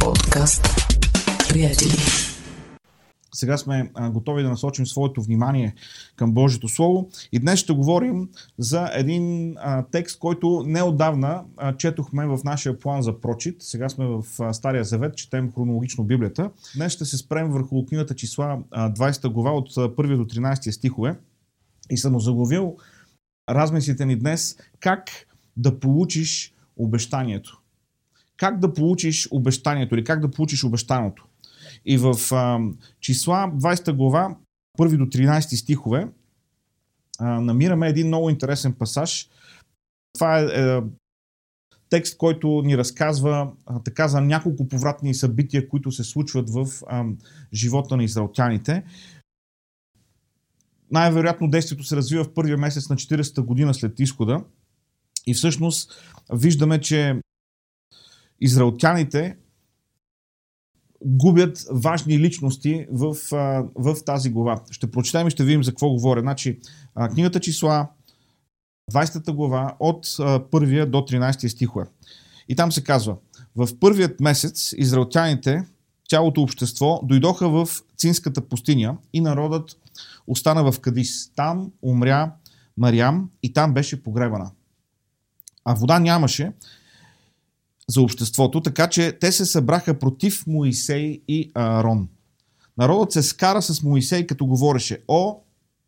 Подкаст. 0.00 0.64
Приятели. 1.48 1.92
Сега 3.34 3.56
сме 3.58 3.90
готови 4.10 4.42
да 4.42 4.48
насочим 4.48 4.86
своето 4.86 5.22
внимание 5.22 5.74
към 6.16 6.32
Божието 6.32 6.68
Слово 6.68 7.08
и 7.32 7.38
днес 7.38 7.60
ще 7.60 7.72
говорим 7.72 8.28
за 8.58 8.90
един 8.94 9.54
а, 9.58 9.84
текст, 9.92 10.18
който 10.18 10.64
неодавна 10.66 11.44
а, 11.56 11.76
четохме 11.76 12.26
в 12.26 12.38
нашия 12.44 12.78
план 12.78 13.02
за 13.02 13.20
прочит. 13.20 13.56
Сега 13.62 13.88
сме 13.88 14.06
в 14.06 14.24
а, 14.40 14.52
Стария 14.52 14.84
Завет, 14.84 15.16
четем 15.16 15.52
хронологично 15.52 16.04
Библията. 16.04 16.50
Днес 16.76 16.92
ще 16.92 17.04
се 17.04 17.16
спрем 17.16 17.50
върху 17.50 17.86
книгата 17.86 18.14
числа 18.14 18.58
а, 18.70 18.92
20 18.92 19.28
глава 19.28 19.50
от 19.50 19.68
а, 19.76 19.80
1 19.80 20.16
до 20.16 20.24
13 20.24 20.70
стихове 20.70 21.16
и 21.90 21.98
съм 21.98 22.20
заглавил 22.20 22.76
размислите 23.50 24.06
ни 24.06 24.16
днес 24.16 24.56
как 24.80 25.10
да 25.56 25.80
получиш 25.80 26.54
обещанието. 26.76 27.60
Как 28.38 28.58
да 28.58 28.74
получиш 28.74 29.28
обещанието 29.30 29.94
или 29.94 30.04
как 30.04 30.20
да 30.20 30.30
получиш 30.30 30.64
обещаното. 30.64 31.26
И 31.84 31.98
в 31.98 32.16
а, 32.32 32.58
числа 33.00 33.52
20 33.54 33.92
глава, 33.92 34.36
1 34.78 34.96
до 34.96 35.04
13 35.04 35.54
стихове, 35.54 36.08
а, 37.18 37.40
намираме 37.40 37.88
един 37.88 38.06
много 38.06 38.30
интересен 38.30 38.72
пасаж. 38.72 39.28
Това 40.14 40.40
е, 40.40 40.44
е 40.44 40.80
текст, 41.90 42.16
който 42.16 42.62
ни 42.64 42.78
разказва 42.78 43.52
а, 43.66 43.82
така 43.82 44.08
за 44.08 44.20
няколко 44.20 44.68
повратни 44.68 45.14
събития, 45.14 45.68
които 45.68 45.92
се 45.92 46.04
случват 46.04 46.50
в 46.50 46.66
а, 46.86 47.04
живота 47.54 47.96
на 47.96 48.04
израелтяните. 48.04 48.84
Най-вероятно 50.90 51.50
действието 51.50 51.84
се 51.84 51.96
развива 51.96 52.24
в 52.24 52.34
първия 52.34 52.58
месец 52.58 52.88
на 52.88 52.96
40-та 52.96 53.42
година 53.42 53.74
след 53.74 54.00
изхода. 54.00 54.44
И 55.26 55.34
всъщност 55.34 55.92
виждаме, 56.32 56.80
че 56.80 57.20
израелтяните 58.40 59.36
губят 61.04 61.64
важни 61.70 62.18
личности 62.18 62.86
в, 62.90 63.16
в 63.74 63.96
тази 64.06 64.30
глава. 64.30 64.62
Ще 64.70 64.90
прочетем 64.90 65.26
и 65.26 65.30
ще 65.30 65.44
видим 65.44 65.64
за 65.64 65.70
какво 65.70 65.90
говоря. 65.90 66.20
Значи, 66.20 66.58
книгата 67.12 67.40
числа, 67.40 67.88
20 68.92 69.32
глава, 69.32 69.76
от 69.80 70.06
1 70.06 70.84
до 70.86 70.98
13 70.98 71.46
стихове. 71.48 71.86
И 72.48 72.56
там 72.56 72.72
се 72.72 72.84
казва, 72.84 73.16
в 73.56 73.68
първият 73.80 74.20
месец 74.20 74.74
израелтяните, 74.76 75.64
цялото 76.08 76.42
общество, 76.42 77.00
дойдоха 77.02 77.48
в 77.48 77.68
Цинската 77.96 78.48
пустиня 78.48 78.96
и 79.12 79.20
народът 79.20 79.76
остана 80.26 80.72
в 80.72 80.80
Кадис. 80.80 81.32
Там 81.36 81.72
умря 81.82 82.32
Мариам 82.76 83.30
и 83.42 83.52
там 83.52 83.74
беше 83.74 84.02
погребана. 84.02 84.50
А 85.64 85.74
вода 85.74 85.98
нямаше, 85.98 86.52
за 87.88 88.02
обществото, 88.02 88.60
така 88.60 88.88
че 88.88 89.12
те 89.12 89.32
се 89.32 89.46
събраха 89.46 89.98
против 89.98 90.46
Моисей 90.46 91.22
и 91.28 91.50
Аарон. 91.54 92.08
Народът 92.78 93.12
се 93.12 93.22
скара 93.22 93.62
с 93.62 93.82
Моисей, 93.82 94.26
като 94.26 94.46
говореше, 94.46 95.02
о, 95.08 95.36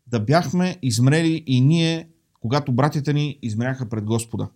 да 0.07 0.19
бяхме 0.19 0.77
измрели 0.81 1.43
и 1.47 1.61
ние, 1.61 2.07
когато 2.39 2.71
братите 2.71 3.13
ни 3.13 3.39
измряха 3.41 3.89
пред 3.89 4.03
Господа. 4.03 4.47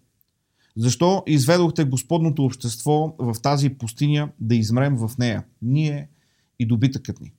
Защо 0.78 1.24
изведохте 1.28 1.84
Господното 1.84 2.46
общество 2.46 3.16
в 3.20 3.36
тази 3.44 3.70
пустиня 3.70 4.30
да 4.40 4.56
измрем 4.56 4.96
в 4.96 5.12
нея, 5.20 5.44
ние 5.62 6.08
и 6.60 6.66
добитъкът 6.66 7.22
ни? 7.22 7.34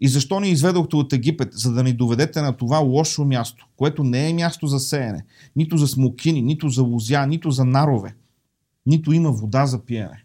И 0.00 0.08
защо 0.08 0.40
ни 0.40 0.50
изведохте 0.50 0.96
от 0.96 1.12
Египет, 1.12 1.48
за 1.52 1.72
да 1.72 1.82
ни 1.82 1.92
доведете 1.92 2.42
на 2.42 2.56
това 2.56 2.78
лошо 2.78 3.24
място, 3.24 3.66
което 3.76 4.04
не 4.04 4.30
е 4.30 4.34
място 4.34 4.66
за 4.66 4.78
сеене, 4.78 5.24
нито 5.56 5.76
за 5.76 5.88
смокини, 5.88 6.42
нито 6.42 6.68
за 6.68 6.82
лузя, 6.82 7.26
нито 7.26 7.50
за 7.50 7.64
нарове, 7.64 8.14
нито 8.88 9.12
има 9.12 9.32
вода 9.32 9.66
за 9.66 9.84
пиене. 9.84 10.24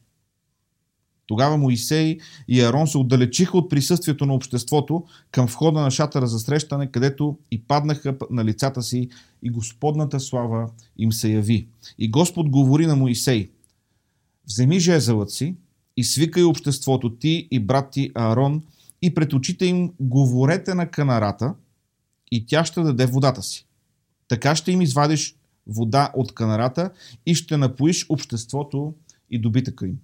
Тогава 1.28 1.58
Моисей 1.58 2.18
и 2.48 2.62
Арон 2.62 2.88
се 2.88 2.98
отдалечиха 2.98 3.58
от 3.58 3.70
присъствието 3.70 4.26
на 4.26 4.34
обществото 4.34 5.04
към 5.32 5.46
входа 5.46 5.82
на 5.82 5.92
шатъра 5.92 6.28
за 6.28 6.40
срещане, 6.40 6.92
където 6.92 7.38
и 7.52 7.64
паднаха 7.64 8.16
на 8.30 8.46
лицата 8.46 8.82
си 8.82 9.10
и 9.44 9.50
Господната 9.50 10.20
слава 10.20 10.70
им 10.98 11.12
се 11.12 11.30
яви. 11.30 11.68
И 12.00 12.12
Господ 12.12 12.50
говори 12.50 12.86
на 12.86 12.96
Моисей, 12.96 13.50
вземи 14.48 14.80
жезълът 14.80 15.32
си 15.32 15.56
и 15.98 16.04
свикай 16.04 16.44
обществото 16.44 17.16
ти 17.16 17.48
и 17.52 17.60
брат 17.60 17.92
ти 17.92 18.12
Аарон 18.16 18.62
и 19.02 19.14
пред 19.14 19.34
очите 19.34 19.66
им 19.66 19.92
говорете 20.00 20.74
на 20.74 20.92
канарата 20.92 21.54
и 22.32 22.46
тя 22.46 22.66
ще 22.66 22.82
даде 22.82 23.06
водата 23.06 23.44
си. 23.44 23.66
Така 24.28 24.56
ще 24.56 24.72
им 24.72 24.82
извадиш 24.82 25.36
вода 25.68 26.12
от 26.16 26.34
канарата 26.34 26.92
и 27.26 27.36
ще 27.36 27.58
напоиш 27.58 28.06
обществото 28.10 28.94
и 29.30 29.40
добитъка 29.40 29.88
им. 29.88 29.98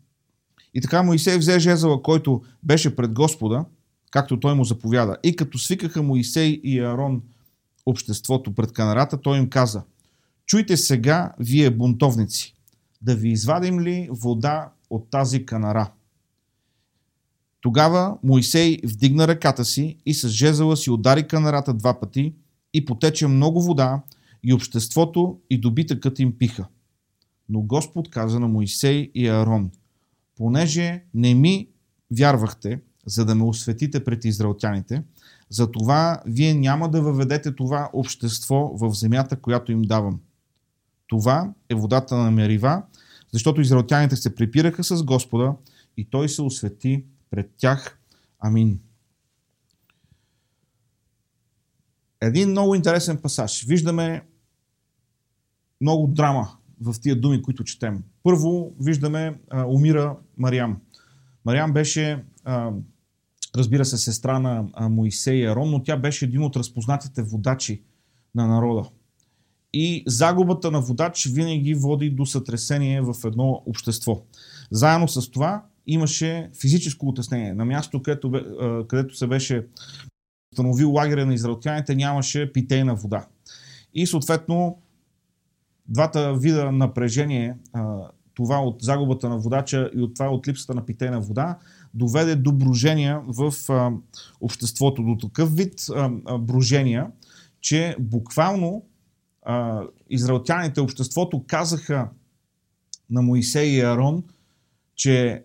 И 0.73 0.81
така 0.81 1.03
Моисей 1.03 1.37
взе 1.37 1.59
жезъла, 1.59 2.01
който 2.01 2.41
беше 2.63 2.95
пред 2.95 3.13
Господа, 3.13 3.65
както 4.11 4.39
той 4.39 4.55
му 4.55 4.63
заповяда. 4.63 5.17
И 5.23 5.35
като 5.35 5.57
свикаха 5.57 6.03
Моисей 6.03 6.61
и 6.63 6.79
Аарон 6.79 7.21
обществото 7.85 8.55
пред 8.55 8.71
канарата, 8.71 9.21
той 9.21 9.37
им 9.37 9.49
каза, 9.49 9.83
чуйте 10.45 10.77
сега, 10.77 11.33
вие 11.39 11.69
бунтовници, 11.69 12.55
да 13.01 13.15
ви 13.15 13.29
извадим 13.29 13.79
ли 13.79 14.09
вода 14.11 14.69
от 14.89 15.09
тази 15.09 15.45
канара? 15.45 15.91
Тогава 17.61 18.17
Моисей 18.23 18.77
вдигна 18.83 19.27
ръката 19.27 19.65
си 19.65 19.97
и 20.05 20.13
с 20.13 20.29
жезъла 20.29 20.77
си 20.77 20.91
удари 20.91 21.27
канарата 21.27 21.73
два 21.73 21.99
пъти 21.99 22.33
и 22.73 22.85
потече 22.85 23.27
много 23.27 23.61
вода, 23.61 24.01
и 24.44 24.53
обществото 24.53 25.39
и 25.50 25.59
добитъкът 25.59 26.19
им 26.19 26.38
пиха. 26.38 26.67
Но 27.50 27.61
Господ 27.61 28.09
каза 28.09 28.39
на 28.39 28.47
Моисей 28.47 29.11
и 29.16 29.27
Аарон, 29.27 29.72
понеже 30.35 31.03
не 31.13 31.35
ми 31.35 31.67
вярвахте, 32.11 32.81
за 33.05 33.25
да 33.25 33.35
ме 33.35 33.44
осветите 33.44 34.03
пред 34.03 34.25
израелтяните, 34.25 35.03
затова 35.50 36.22
вие 36.25 36.53
няма 36.53 36.91
да 36.91 37.01
въведете 37.01 37.55
това 37.55 37.89
общество 37.94 38.72
в 38.73 38.94
земята, 38.94 39.35
която 39.35 39.72
им 39.72 39.81
давам. 39.81 40.19
Това 41.07 41.53
е 41.69 41.75
водата 41.75 42.16
на 42.16 42.31
Мерива, 42.31 42.83
защото 43.31 43.61
израелтяните 43.61 44.16
се 44.16 44.35
припираха 44.35 44.83
с 44.83 45.03
Господа 45.03 45.53
и 45.97 46.06
той 46.06 46.29
се 46.29 46.41
освети 46.41 47.06
пред 47.29 47.51
тях. 47.57 48.00
Амин. 48.39 48.79
Един 52.21 52.50
много 52.50 52.75
интересен 52.75 53.17
пасаж. 53.17 53.66
Виждаме 53.66 54.23
много 55.81 56.07
драма 56.07 56.50
в 56.81 56.95
тия 57.01 57.16
думи, 57.16 57.41
които 57.41 57.63
четем. 57.63 58.03
Първо 58.23 58.73
виждаме, 58.81 59.40
а, 59.50 59.66
умира 59.66 60.16
Мариам. 60.38 60.78
Мариам 61.45 61.73
беше, 61.73 62.23
а, 62.44 62.72
разбира 63.56 63.85
се, 63.85 63.97
сестра 63.97 64.39
на 64.39 64.66
а, 64.73 64.89
Моисей 64.89 65.38
и 65.38 65.45
Арон, 65.45 65.72
но 65.72 65.84
тя 65.84 65.97
беше 65.97 66.25
един 66.25 66.44
от 66.44 66.56
разпознатите 66.56 67.23
водачи 67.23 67.84
на 68.35 68.47
народа. 68.47 68.89
И 69.73 70.03
загубата 70.07 70.72
на 70.72 70.81
водач 70.81 71.25
винаги 71.25 71.73
води 71.73 72.09
до 72.09 72.25
сътресение 72.25 73.01
в 73.01 73.16
едно 73.25 73.63
общество. 73.66 74.22
Заедно 74.72 75.07
с 75.07 75.31
това 75.31 75.63
имаше 75.88 76.50
физическо 76.62 77.07
отеснение. 77.07 77.53
На 77.53 77.66
място, 77.66 78.01
където, 78.01 78.31
където 78.88 79.16
се 79.16 79.28
беше 79.28 79.66
установил 80.53 80.94
лагеря 80.94 81.25
на 81.25 81.34
израелтяните, 81.34 81.95
нямаше 81.95 82.51
питейна 82.51 82.95
вода. 82.95 83.28
И 83.94 84.07
съответно 84.07 84.78
двата 85.89 86.33
вида 86.33 86.72
напрежение, 86.72 87.57
това 88.33 88.57
от 88.57 88.81
загубата 88.81 89.29
на 89.29 89.38
водача 89.38 89.89
и 89.95 90.01
от 90.01 90.13
това 90.13 90.29
от 90.29 90.47
липсата 90.47 90.73
на 90.73 90.85
питейна 90.85 91.22
вода, 91.22 91.57
доведе 91.94 92.35
до 92.35 92.51
брожения 92.51 93.22
в 93.27 93.53
обществото, 94.41 95.03
до 95.03 95.17
такъв 95.27 95.55
вид 95.55 95.73
брожения, 96.39 97.07
че 97.61 97.95
буквално 98.00 98.85
израелтяните, 100.09 100.81
обществото 100.81 101.44
казаха 101.47 102.09
на 103.09 103.21
Моисей 103.21 103.67
и 103.67 103.81
Арон, 103.81 104.23
че 104.95 105.44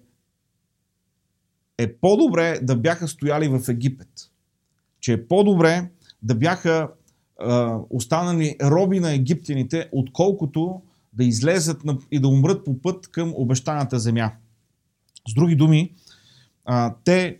е 1.79 1.93
по-добре 1.93 2.59
да 2.63 2.77
бяха 2.77 3.09
стояли 3.09 3.49
в 3.49 3.69
Египет. 3.69 4.31
Че 5.01 5.13
е 5.13 5.27
по-добре 5.27 5.91
да 6.23 6.35
бяха 6.35 6.89
останали 7.91 8.57
роби 8.63 9.01
на 9.01 9.13
египтяните, 9.13 9.89
отколкото 9.93 10.83
да 11.13 11.25
излезат 11.25 11.83
и 12.11 12.19
да 12.19 12.29
умрат 12.29 12.65
по 12.65 12.79
път 12.79 13.09
към 13.09 13.33
обещаната 13.37 13.99
земя. 13.99 14.33
С 15.29 15.35
други 15.35 15.57
думи, 15.57 15.93
те 17.05 17.39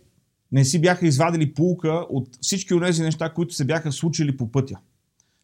не 0.51 0.65
си 0.65 0.81
бяха 0.81 1.07
извадили 1.07 1.53
полука 1.53 2.05
от 2.09 2.37
всички 2.41 2.73
от 2.73 2.83
тези 2.83 3.03
неща, 3.03 3.33
които 3.33 3.53
се 3.53 3.65
бяха 3.65 3.91
случили 3.91 4.37
по 4.37 4.51
пътя. 4.51 4.79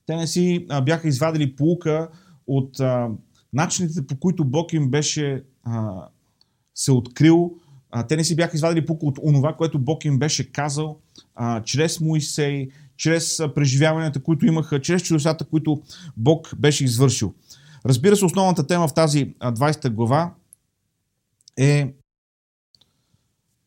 Те 0.06 0.15
не 0.15 0.27
си 0.27 0.68
бяха 0.83 1.07
извадили 1.07 1.56
полука 1.56 2.09
от 2.48 2.77
начините, 3.53 4.07
по 4.07 4.15
които 4.19 4.45
Бог 4.45 4.74
им 4.74 4.89
беше 4.89 5.44
се 6.75 6.92
открил. 6.92 7.53
Те 8.09 8.15
не 8.15 8.24
си 8.24 8.36
бяха 8.36 8.57
извадили 8.57 8.86
полука 8.86 9.06
от 9.06 9.19
онова, 9.24 9.56
което 9.56 9.80
Бог 9.80 10.06
им 10.06 10.19
беше 10.19 10.51
казал 10.51 11.00
чрез 11.63 12.00
Моисей, 12.00 12.69
чрез 13.01 13.42
преживяванията, 13.56 14.24
които 14.24 14.45
имаха, 14.45 14.81
чрез 14.81 15.01
чудесата, 15.01 15.45
които 15.45 15.81
Бог 16.18 16.56
беше 16.57 16.83
извършил. 16.83 17.33
Разбира 17.86 18.15
се, 18.15 18.25
основната 18.25 18.68
тема 18.68 18.88
в 18.88 18.94
тази 18.94 19.33
20 19.33 19.89
глава 19.89 20.33
е 21.57 21.94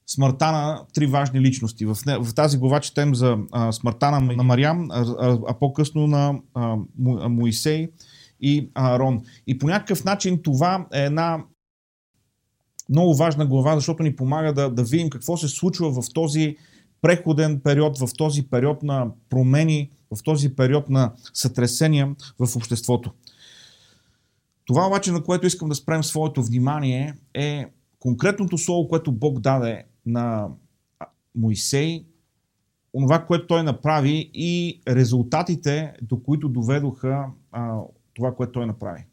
смъртта 0.06 0.52
на 0.52 0.82
три 0.94 1.06
важни 1.06 1.40
личности. 1.40 1.86
В, 1.86 1.96
тази 2.36 2.58
глава 2.58 2.80
четем 2.80 3.14
за 3.14 3.38
а, 3.52 3.72
смъртта 3.72 4.10
на, 4.10 4.20
Мариам, 4.20 4.88
а, 4.90 5.58
по-късно 5.58 6.06
на 6.06 6.34
Моисей 7.28 7.88
и 8.40 8.70
Аарон. 8.74 9.22
И 9.46 9.58
по 9.58 9.66
някакъв 9.66 10.04
начин 10.04 10.42
това 10.42 10.86
е 10.92 11.04
една 11.04 11.44
много 12.88 13.14
важна 13.14 13.46
глава, 13.46 13.74
защото 13.74 14.02
ни 14.02 14.16
помага 14.16 14.52
да, 14.52 14.70
да 14.70 14.84
видим 14.84 15.10
какво 15.10 15.36
се 15.36 15.48
случва 15.48 16.02
в 16.02 16.04
този 16.14 16.56
преходен 17.04 17.60
период, 17.60 17.98
в 17.98 18.08
този 18.16 18.42
период 18.42 18.82
на 18.82 19.10
промени, 19.30 19.90
в 20.14 20.22
този 20.22 20.56
период 20.56 20.90
на 20.90 21.12
сътресения 21.34 22.14
в 22.38 22.56
обществото. 22.56 23.12
Това 24.64 24.86
обаче, 24.86 25.12
на 25.12 25.22
което 25.22 25.46
искам 25.46 25.68
да 25.68 25.74
спрем 25.74 26.04
своето 26.04 26.42
внимание, 26.42 27.14
е 27.34 27.66
конкретното 27.98 28.58
слово, 28.58 28.88
което 28.88 29.12
Бог 29.12 29.40
даде 29.40 29.84
на 30.06 30.48
Моисей, 31.34 32.04
онова, 32.94 33.26
което 33.26 33.46
той 33.46 33.62
направи 33.62 34.30
и 34.34 34.80
резултатите, 34.88 35.92
до 36.02 36.22
които 36.22 36.48
доведоха 36.48 37.26
а, 37.52 37.78
това, 38.14 38.34
което 38.34 38.52
той 38.52 38.66
направи. 38.66 39.06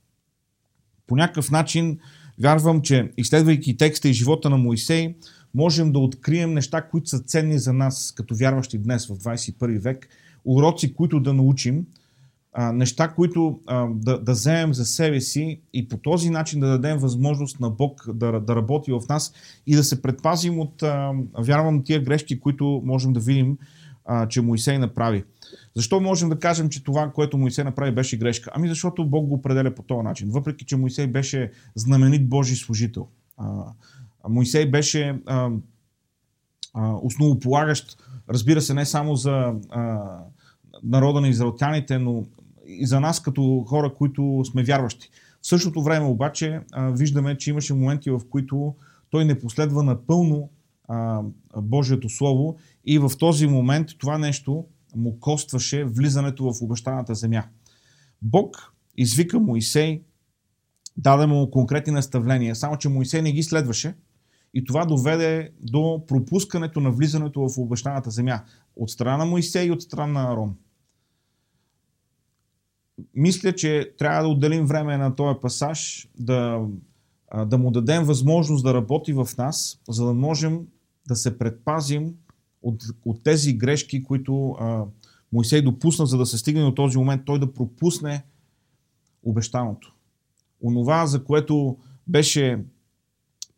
По 1.08 1.16
някакъв 1.16 1.52
начин, 1.52 2.00
вярвам, 2.40 2.82
че 2.82 3.12
изследвайки 3.18 3.78
текста 3.78 4.10
и 4.10 4.14
живота 4.14 4.50
на 4.50 4.58
Моисей, 4.58 5.16
можем 5.56 5.92
да 5.92 6.00
открием 6.00 6.54
неща, 6.54 6.82
които 6.82 7.10
са 7.10 7.20
ценни 7.20 7.60
за 7.60 7.74
нас, 7.74 8.14
като 8.16 8.36
вярващи 8.36 8.78
днес 8.78 9.08
в 9.08 9.12
21 9.12 9.80
век, 9.80 10.10
уроци, 10.46 10.94
които 10.94 11.20
да 11.20 11.34
научим, 11.34 11.86
неща, 12.74 13.08
които 13.08 13.60
да, 13.90 14.20
да 14.20 14.32
вземем 14.32 14.74
за 14.74 14.86
себе 14.86 15.22
си 15.22 15.62
и 15.74 15.88
по 15.88 15.98
този 15.98 16.30
начин 16.30 16.60
да 16.60 16.68
дадем 16.68 16.98
възможност 16.98 17.60
на 17.60 17.70
Бог 17.70 18.06
да, 18.14 18.40
да 18.40 18.56
работи 18.56 18.92
в 18.92 19.02
нас 19.10 19.34
и 19.68 19.76
да 19.76 19.84
се 19.84 20.02
предпазим 20.02 20.60
от, 20.60 20.84
а, 20.84 21.12
вярвам, 21.40 21.84
тия 21.84 22.04
грешки, 22.04 22.40
които 22.40 22.82
можем 22.86 23.14
да 23.14 23.20
видим, 23.20 23.58
че 24.30 24.42
Моисей 24.42 24.78
направи. 24.78 25.24
Защо 25.76 26.00
можем 26.00 26.30
да 26.30 26.40
кажем, 26.40 26.70
че 26.70 26.84
това, 26.84 27.12
което 27.12 27.38
Моисей 27.38 27.64
направи, 27.64 27.92
беше 27.92 28.18
грешка? 28.18 28.52
Ами 28.54 28.68
защото 28.68 29.06
Бог 29.06 29.28
го 29.28 29.36
определя 29.36 29.76
по 29.76 29.84
този 29.84 30.04
начин. 30.04 30.30
Въпреки, 30.30 30.66
че 30.66 30.78
Моисей 30.78 31.08
беше 31.08 31.52
знаменит 31.76 32.30
Божий 32.30 32.56
служител. 32.56 33.08
Моисей 34.30 34.66
беше 34.66 35.22
а, 35.26 35.50
а, 36.74 36.94
основополагащ, 37.02 38.04
разбира 38.30 38.62
се, 38.62 38.74
не 38.74 38.86
само 38.86 39.16
за 39.16 39.54
а, 39.70 40.00
народа 40.84 41.22
на 41.22 41.28
израелтяните, 41.28 41.98
но 41.98 42.26
и 42.68 42.86
за 42.86 43.00
нас 43.00 43.22
като 43.22 43.66
хора, 43.68 43.94
които 43.94 44.44
сме 44.52 44.64
вярващи. 44.64 45.10
В 45.42 45.48
същото 45.48 45.84
време 45.84 46.06
обаче 46.06 46.60
а, 46.72 46.90
виждаме, 46.90 47.38
че 47.38 47.50
имаше 47.50 47.74
моменти, 47.74 48.10
в 48.12 48.22
които 48.30 48.76
той 49.10 49.26
не 49.26 49.40
последва 49.40 49.84
напълно 49.84 50.50
а, 50.88 51.22
Божието 51.58 52.10
Слово 52.10 52.58
и 52.86 53.00
в 53.00 53.12
този 53.20 53.48
момент 53.48 53.90
това 53.98 54.18
нещо 54.18 54.66
му 54.96 55.20
костваше 55.20 55.84
влизането 55.84 56.54
в 56.54 56.62
обещаната 56.62 57.16
земя. 57.16 57.44
Бог 58.22 58.74
извика 58.98 59.40
Моисей, 59.40 60.02
даде 60.98 61.26
му 61.26 61.52
конкретни 61.52 61.94
наставления, 61.94 62.56
само 62.56 62.78
че 62.78 62.90
Моисей 62.90 63.22
не 63.22 63.32
ги 63.32 63.44
следваше 63.44 63.96
и 64.54 64.64
това 64.64 64.86
доведе 64.86 65.52
до 65.62 66.04
пропускането 66.08 66.80
на 66.80 66.92
влизането 66.92 67.50
в 67.50 67.58
обещаната 67.58 68.12
земя 68.12 68.44
от 68.76 68.90
страна 68.90 69.18
на 69.18 69.26
Моисей 69.26 69.68
и 69.68 69.72
от 69.72 69.82
страна 69.82 70.22
на 70.22 70.34
Арон 70.34 70.56
мисля, 73.16 73.56
че 73.56 73.94
трябва 73.98 74.22
да 74.24 74.28
отделим 74.28 74.66
време 74.66 74.98
на 74.98 75.16
този 75.16 75.40
пасаж, 75.42 76.10
да, 76.20 76.66
да 77.46 77.58
му 77.58 77.72
дадем 77.72 78.04
възможност 78.04 78.64
да 78.64 78.74
работи 78.74 79.14
в 79.14 79.30
нас, 79.38 79.80
за 79.90 80.06
да 80.06 80.14
можем 80.14 80.68
да 81.08 81.16
се 81.16 81.38
предпазим 81.38 82.16
от, 82.62 82.84
от 83.06 83.24
тези 83.24 83.54
грешки, 83.54 84.04
които 84.04 84.52
а, 84.52 84.86
Моисей 85.34 85.62
допусна, 85.62 86.06
за 86.06 86.18
да 86.18 86.26
се 86.26 86.38
стигне 86.38 86.62
до 86.62 86.74
този 86.74 86.98
момент, 86.98 87.22
той 87.26 87.40
да 87.40 87.54
пропусне 87.54 88.24
обещаното. 89.24 89.96
Онова, 90.64 91.06
за 91.06 91.24
което 91.24 91.78
беше 92.08 92.64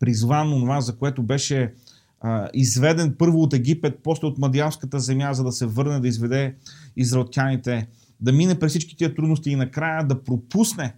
призван, 0.04 0.52
онова, 0.52 0.80
за 0.80 0.96
което 0.96 1.22
беше 1.22 1.74
а, 2.20 2.48
изведен 2.54 3.14
първо 3.18 3.42
от 3.42 3.52
Египет, 3.52 4.00
после 4.02 4.26
от 4.26 4.38
Мадиамската 4.38 5.00
земя, 5.00 5.32
за 5.32 5.44
да 5.44 5.52
се 5.52 5.66
върне 5.66 6.00
да 6.00 6.08
изведе 6.08 6.54
израелтяните 6.96 7.88
да 8.20 8.32
мине 8.32 8.58
през 8.58 8.70
всички 8.70 8.96
тия 8.96 9.14
трудности 9.14 9.50
и 9.50 9.56
накрая 9.56 10.06
да 10.06 10.24
пропусне 10.24 10.94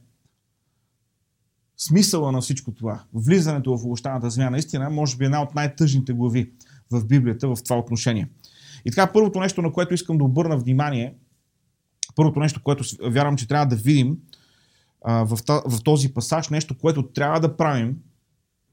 смисъла 1.77 2.33
на 2.33 2.41
всичко 2.41 2.73
това, 2.73 3.03
влизането 3.15 3.79
в 3.79 3.85
обощаната 3.85 4.31
земя, 4.31 4.51
наистина, 4.51 4.91
може 4.91 5.17
би 5.17 5.25
една 5.25 5.43
от 5.43 5.55
най-тъжните 5.55 6.13
глави 6.13 6.53
в 6.91 7.05
Библията 7.05 7.49
в 7.49 7.63
това 7.65 7.79
отношение. 7.79 8.29
И 8.85 8.91
така, 8.91 9.13
първото 9.13 9.41
нещо, 9.41 9.63
на 9.63 9.73
което 9.73 9.95
искам 9.95 10.19
да 10.19 10.25
обърна 10.25 10.57
внимание, 10.57 11.15
първото 12.17 12.41
нещо, 12.41 12.63
което 12.63 12.85
вярвам, 13.11 13.37
че 13.37 13.49
трябва 13.49 13.67
да 13.67 13.77
видим 13.77 14.19
а, 15.05 15.25
в, 15.25 15.39
в 15.67 15.83
този 15.85 16.15
пасаж, 16.15 16.49
нещо, 16.49 16.79
което 16.79 17.03
трябва 17.03 17.41
да 17.41 17.57
правим, 17.57 17.97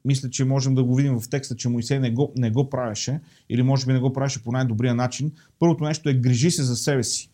мисля, 0.06 0.30
че 0.30 0.46
можем 0.46 0.76
да 0.76 0.84
го 0.84 0.96
видим 0.96 1.20
в 1.20 1.30
текста, 1.30 1.56
че 1.56 1.70
Моисей 1.70 2.00
не 2.00 2.12
го, 2.12 2.34
не 2.38 2.52
го 2.52 2.70
правеше, 2.70 3.20
или 3.50 3.64
може 3.64 3.86
би 3.86 3.94
не 3.94 4.00
го 4.00 4.14
правеше 4.14 4.44
по 4.44 4.52
най-добрия 4.52 4.96
начин. 4.96 5.32
Първото 5.60 5.84
нещо 5.84 6.10
е 6.10 6.14
грижи 6.14 6.52
се 6.52 6.64
за 6.64 6.76
себе 6.76 7.04
си. 7.04 7.30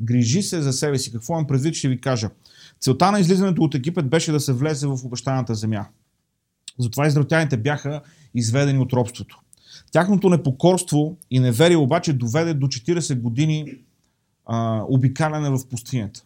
Грижи 0.00 0.42
се 0.42 0.62
за 0.62 0.72
себе 0.72 0.98
си. 0.98 1.12
Какво 1.12 1.34
имам 1.34 1.46
предвид, 1.46 1.74
ще 1.74 1.88
ви 1.88 2.00
кажа. 2.00 2.30
Целта 2.80 3.12
на 3.12 3.20
излизането 3.20 3.62
от 3.62 3.74
Египет 3.74 4.08
беше 4.08 4.32
да 4.32 4.40
се 4.40 4.52
влезе 4.52 4.86
в 4.86 4.98
обещаната 5.04 5.54
земя. 5.54 5.86
Затова 6.78 7.06
израелтяните 7.06 7.56
бяха 7.56 8.00
изведени 8.34 8.78
от 8.78 8.92
робството. 8.92 9.40
Тяхното 9.92 10.28
непокорство 10.28 11.16
и 11.30 11.40
неверие 11.40 11.76
обаче 11.76 12.12
доведе 12.12 12.54
до 12.54 12.66
40 12.66 13.20
години 13.20 13.74
а, 14.46 14.84
обикаляне 14.88 15.50
в 15.50 15.68
пустинята. 15.70 16.24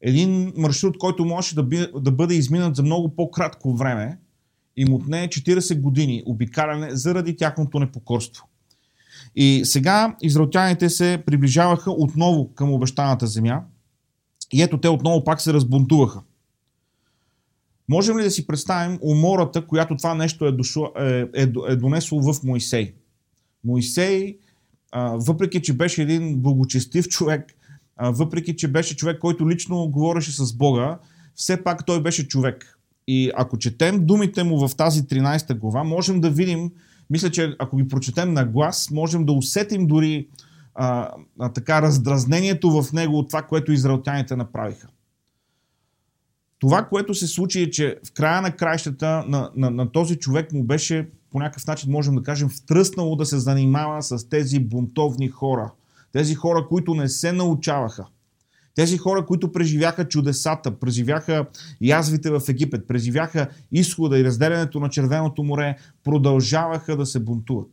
Един 0.00 0.52
маршрут, 0.56 0.98
който 0.98 1.24
можеше 1.24 1.54
да, 1.54 1.62
би, 1.62 1.86
да 2.00 2.12
бъде 2.12 2.34
изминат 2.34 2.76
за 2.76 2.82
много 2.82 3.16
по-кратко 3.16 3.76
време, 3.76 4.18
им 4.80 4.94
отне 4.94 5.28
40 5.28 5.80
години 5.80 6.22
обикаляне 6.26 6.96
заради 6.96 7.36
тяхното 7.36 7.78
непокорство. 7.78 8.46
И 9.36 9.60
сега 9.64 10.16
израелтяните 10.22 10.90
се 10.90 11.22
приближаваха 11.26 11.90
отново 11.90 12.54
към 12.54 12.72
обещаната 12.72 13.26
земя 13.26 13.62
и 14.52 14.62
ето 14.62 14.78
те 14.78 14.88
отново 14.88 15.24
пак 15.24 15.40
се 15.40 15.52
разбунтуваха. 15.52 16.20
Можем 17.88 18.18
ли 18.18 18.22
да 18.22 18.30
си 18.30 18.46
представим 18.46 18.98
умората, 19.02 19.66
която 19.66 19.96
това 19.96 20.14
нещо 20.14 20.46
е, 20.46 20.52
дошло, 20.52 20.92
е, 20.98 21.24
е, 21.34 21.42
е 21.68 21.76
донесло 21.76 22.32
в 22.32 22.42
Моисей? 22.42 22.94
Моисей, 23.64 24.38
а, 24.92 25.16
въпреки 25.16 25.62
че 25.62 25.72
беше 25.72 26.02
един 26.02 26.36
благочестив 26.36 27.08
човек, 27.08 27.52
а, 27.96 28.10
въпреки 28.10 28.56
че 28.56 28.68
беше 28.68 28.96
човек, 28.96 29.18
който 29.18 29.50
лично 29.50 29.88
говореше 29.88 30.32
с 30.32 30.52
Бога, 30.52 30.98
все 31.34 31.64
пак 31.64 31.86
той 31.86 32.02
беше 32.02 32.28
човек. 32.28 32.79
И 33.12 33.30
ако 33.34 33.58
четем 33.58 34.06
думите 34.06 34.42
му 34.42 34.68
в 34.68 34.76
тази 34.76 35.02
13 35.02 35.58
глава, 35.58 35.84
можем 35.84 36.20
да 36.20 36.30
видим, 36.30 36.70
мисля, 37.10 37.30
че 37.30 37.54
ако 37.58 37.76
ги 37.76 37.88
прочетем 37.88 38.32
на 38.32 38.44
глас, 38.44 38.90
можем 38.90 39.24
да 39.26 39.32
усетим 39.32 39.86
дори 39.86 40.28
а, 40.74 41.10
а, 41.40 41.52
така 41.52 41.82
раздразнението 41.82 42.82
в 42.82 42.92
него 42.92 43.18
от 43.18 43.28
това, 43.28 43.42
което 43.42 43.72
израелтяните 43.72 44.36
направиха. 44.36 44.88
Това, 46.58 46.84
което 46.84 47.14
се 47.14 47.26
случи 47.26 47.62
е, 47.62 47.70
че 47.70 47.98
в 48.08 48.12
края 48.12 48.42
на 48.42 48.56
краищата 48.56 49.24
на, 49.28 49.50
на, 49.56 49.70
на 49.70 49.92
този 49.92 50.16
човек 50.16 50.52
му 50.52 50.64
беше 50.64 51.08
по 51.30 51.38
някакъв 51.38 51.66
начин, 51.66 51.92
можем 51.92 52.14
да 52.14 52.22
кажем, 52.22 52.48
втръснало 52.48 53.16
да 53.16 53.26
се 53.26 53.38
занимава 53.38 54.02
с 54.02 54.28
тези 54.28 54.60
бунтовни 54.60 55.28
хора. 55.28 55.72
Тези 56.12 56.34
хора, 56.34 56.66
които 56.68 56.94
не 56.94 57.08
се 57.08 57.32
научаваха. 57.32 58.06
Тези 58.74 58.98
хора, 58.98 59.26
които 59.26 59.52
преживяха 59.52 60.08
чудесата, 60.08 60.78
преживяха 60.78 61.46
язвите 61.80 62.30
в 62.30 62.42
Египет, 62.48 62.88
преживяха 62.88 63.48
изхода 63.72 64.18
и 64.18 64.24
разделянето 64.24 64.80
на 64.80 64.90
Червеното 64.90 65.42
море, 65.42 65.76
продължаваха 66.04 66.96
да 66.96 67.06
се 67.06 67.20
бунтуват. 67.20 67.70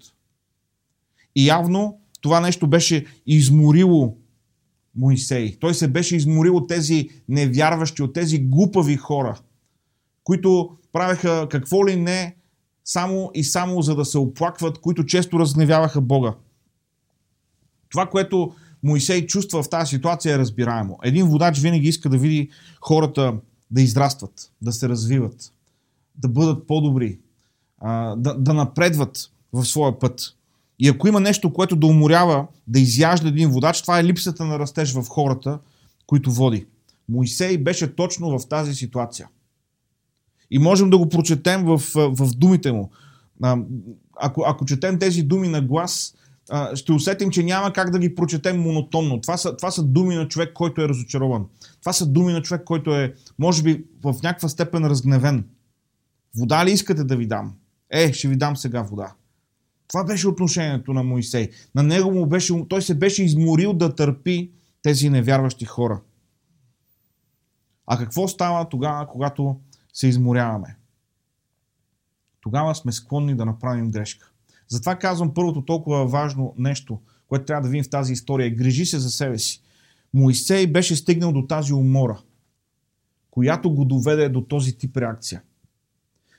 И 1.35 1.47
явно 1.47 1.99
това 2.21 2.39
нещо 2.39 2.67
беше 2.67 3.05
изморило 3.27 4.17
Моисей. 4.95 5.57
Той 5.59 5.73
се 5.73 5.87
беше 5.87 6.15
изморил 6.15 6.55
от 6.55 6.67
тези 6.67 7.09
невярващи, 7.29 8.03
от 8.03 8.13
тези 8.13 8.39
глупави 8.39 8.95
хора, 8.95 9.39
които 10.23 10.77
правеха 10.91 11.47
какво 11.49 11.87
ли 11.87 11.95
не, 11.95 12.35
само 12.85 13.31
и 13.33 13.43
само 13.43 13.81
за 13.81 13.95
да 13.95 14.05
се 14.05 14.17
оплакват, 14.17 14.77
които 14.77 15.05
често 15.05 15.39
разгневяваха 15.39 16.01
Бога. 16.01 16.33
Това, 17.89 18.05
което 18.05 18.55
Моисей 18.87 19.25
чувства 19.27 19.63
в 19.63 19.69
тази 19.69 19.89
ситуация 19.89 20.35
е 20.35 20.37
разбираемо. 20.37 20.99
Един 21.03 21.27
водач 21.27 21.59
винаги 21.59 21.87
иска 21.87 22.09
да 22.09 22.17
види 22.17 22.49
хората 22.81 23.33
да 23.71 23.81
израстват, 23.81 24.51
да 24.61 24.71
се 24.73 24.89
развиват, 24.89 25.53
да 26.15 26.27
бъдат 26.27 26.67
по-добри, 26.67 27.19
да, 28.17 28.35
да 28.37 28.53
напредват 28.53 29.31
в 29.53 29.65
своя 29.65 29.99
път. 29.99 30.35
И 30.79 30.89
ако 30.89 31.07
има 31.07 31.19
нещо, 31.19 31.53
което 31.53 31.75
да 31.75 31.87
уморява, 31.87 32.47
да 32.67 32.79
изяжда 32.79 33.27
един 33.27 33.49
водач, 33.49 33.81
това 33.81 33.99
е 33.99 34.03
липсата 34.03 34.45
на 34.45 34.59
растеж 34.59 34.93
в 34.93 35.05
хората, 35.09 35.59
които 36.05 36.31
води. 36.31 36.65
Моисей 37.09 37.57
беше 37.57 37.95
точно 37.95 38.39
в 38.39 38.47
тази 38.47 38.73
ситуация. 38.75 39.27
И 40.51 40.59
можем 40.59 40.89
да 40.89 40.97
го 40.97 41.09
прочетем 41.09 41.65
в, 41.65 41.81
в 41.95 42.35
думите 42.35 42.71
му. 42.71 42.89
ако, 44.15 44.43
ако 44.47 44.65
четем 44.65 44.99
тези 44.99 45.23
думи 45.23 45.47
на 45.47 45.61
глас, 45.61 46.15
ще 46.75 46.91
усетим, 46.91 47.29
че 47.29 47.43
няма 47.43 47.73
как 47.73 47.89
да 47.89 47.99
ги 47.99 48.15
прочетем 48.15 48.61
монотонно. 48.61 49.21
Това 49.21 49.37
са, 49.37 49.57
това 49.57 49.71
са 49.71 49.83
думи 49.83 50.15
на 50.15 50.27
човек, 50.27 50.53
който 50.53 50.81
е 50.81 50.89
разочарован. 50.89 51.45
Това 51.79 51.93
са 51.93 52.05
думи 52.05 52.33
на 52.33 52.41
човек, 52.41 52.63
който 52.63 52.95
е, 52.95 53.13
може 53.39 53.63
би, 53.63 53.85
в 54.03 54.15
някаква 54.23 54.49
степен 54.49 54.85
разгневен. 54.85 55.49
Вода 56.37 56.65
ли 56.65 56.71
искате 56.71 57.03
да 57.03 57.15
ви 57.15 57.27
дам? 57.27 57.55
Е, 57.89 58.13
ще 58.13 58.27
ви 58.27 58.35
дам 58.35 58.57
сега 58.57 58.81
вода. 58.81 59.13
Това 59.87 60.03
беше 60.03 60.27
отношението 60.27 60.93
на 60.93 61.03
Моисей. 61.03 61.49
На 61.75 61.83
него 61.83 62.11
му 62.11 62.25
беше, 62.25 62.67
той 62.69 62.81
се 62.81 62.95
беше 62.95 63.23
изморил 63.23 63.73
да 63.73 63.95
търпи 63.95 64.51
тези 64.81 65.09
невярващи 65.09 65.65
хора. 65.65 66.01
А 67.85 67.97
какво 67.97 68.27
става 68.27 68.69
тогава, 68.69 69.07
когато 69.07 69.59
се 69.93 70.07
изморяваме? 70.07 70.75
Тогава 72.41 72.75
сме 72.75 72.91
склонни 72.91 73.35
да 73.35 73.45
направим 73.45 73.91
грешка. 73.91 74.31
Затова 74.67 74.95
казвам 74.95 75.33
първото 75.33 75.65
толкова 75.65 76.07
важно 76.07 76.53
нещо, 76.57 76.99
което 77.27 77.45
трябва 77.45 77.61
да 77.61 77.69
видим 77.69 77.83
в 77.83 77.89
тази 77.89 78.13
история. 78.13 78.55
Грижи 78.55 78.85
се 78.85 78.99
за 78.99 79.09
себе 79.09 79.37
си. 79.37 79.61
Моисей 80.13 80.67
беше 80.67 80.95
стигнал 80.95 81.33
до 81.33 81.47
тази 81.47 81.73
умора, 81.73 82.17
която 83.31 83.73
го 83.73 83.85
доведе 83.85 84.29
до 84.29 84.41
този 84.41 84.77
тип 84.77 84.97
реакция. 84.97 85.41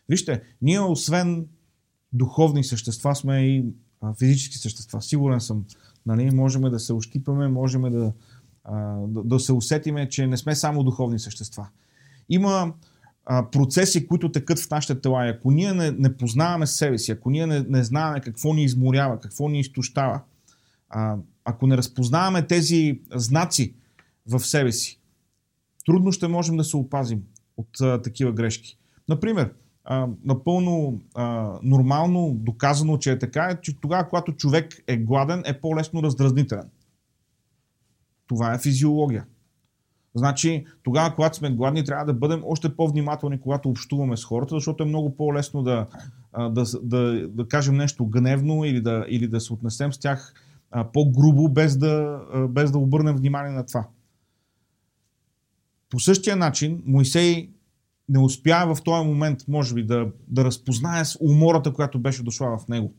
Вижте, 0.09 0.43
ние 0.63 0.81
освен 0.81 1.47
духовни 2.13 2.65
същества 2.65 3.17
сме 3.17 3.41
и 3.41 3.65
физически 4.19 4.59
същества. 4.59 5.03
Сигурен 5.03 5.41
съм, 5.41 5.65
нали, 6.07 6.31
можем 6.31 6.63
да 6.63 6.79
се 6.79 6.93
ощипаме, 6.93 7.49
можем 7.49 7.83
да, 7.83 8.13
да, 9.07 9.25
да 9.25 9.41
се 9.41 9.53
усетиме, 9.53 10.09
че 10.09 10.27
не 10.27 10.37
сме 10.37 10.55
само 10.55 10.85
духовни 10.85 11.19
същества. 11.19 11.69
Има 12.29 12.73
процеси, 13.53 14.07
които 14.07 14.33
текат 14.33 14.59
в 14.59 14.71
нашите 14.71 15.01
тела. 15.01 15.27
И 15.27 15.31
ако 15.31 15.51
ние 15.51 15.73
не, 15.73 15.91
не 15.91 16.17
познаваме 16.17 16.67
себе 16.67 16.99
си, 16.99 17.13
ако 17.13 17.31
ние 17.31 17.47
не, 17.47 17.61
не 17.61 17.85
знаем 17.85 18.23
какво 18.23 18.55
ни 18.55 18.65
изморява, 18.65 19.21
какво 19.21 19.49
ни 19.49 19.61
изтощава, 19.61 20.21
ако 21.45 21.67
не 21.67 21.77
разпознаваме 21.77 22.47
тези 22.47 23.01
знаци 23.15 23.75
в 24.27 24.41
себе 24.41 24.73
си, 24.73 25.01
трудно 25.87 26.13
ще 26.13 26.29
можем 26.29 26.57
да 26.57 26.65
се 26.65 26.77
опазим 26.77 27.23
от 27.57 27.81
а, 27.81 28.03
такива 28.03 28.33
грешки. 28.33 28.79
Например, 29.09 29.53
а, 29.85 30.09
напълно 30.25 31.01
а, 31.15 31.53
нормално, 31.63 32.35
доказано, 32.35 32.99
че 32.99 33.13
е 33.13 33.19
така, 33.19 33.45
е, 33.45 33.61
че 33.61 33.81
тогава, 33.81 34.09
когато 34.09 34.33
човек 34.33 34.83
е 34.87 34.97
гладен, 34.97 35.43
е 35.47 35.61
по-лесно 35.61 36.03
раздразнителен. 36.03 36.69
Това 38.27 38.55
е 38.55 38.59
физиология. 38.59 39.25
Значи, 40.19 40.67
тогава, 40.83 41.15
когато 41.15 41.37
сме 41.37 41.51
гладни, 41.51 41.85
трябва 41.85 42.05
да 42.05 42.15
бъдем 42.15 42.43
още 42.45 42.77
по-внимателни, 42.77 43.41
когато 43.41 43.69
общуваме 43.69 44.17
с 44.17 44.25
хората, 44.25 44.55
защото 44.55 44.83
е 44.83 44.87
много 44.87 45.17
по-лесно 45.17 45.63
да, 45.63 45.87
да, 46.39 46.65
да, 46.83 47.29
да 47.29 47.49
кажем 47.49 47.77
нещо 47.77 48.07
гневно 48.07 48.65
или 48.65 48.81
да, 48.81 49.05
или 49.09 49.29
да 49.29 49.41
се 49.41 49.53
отнесем 49.53 49.93
с 49.93 49.99
тях 49.99 50.35
по-грубо, 50.93 51.49
без 51.49 51.77
да, 51.77 52.21
без 52.49 52.71
да 52.71 52.79
обърнем 52.79 53.17
внимание 53.17 53.53
на 53.53 53.67
това. 53.67 53.87
По 55.91 56.01
същия 56.01 56.37
начин, 56.37 56.83
Моисей 56.87 57.51
не 58.09 58.19
успя 58.19 58.75
в 58.75 58.83
този 58.83 59.07
момент, 59.07 59.49
може 59.49 59.75
би, 59.75 59.87
да, 59.87 60.07
да 60.29 60.45
разпознае 60.45 61.05
с 61.05 61.19
умората, 61.21 61.73
която 61.73 61.99
беше 61.99 62.23
дошла 62.23 62.59
в 62.59 62.69
него. 62.69 62.95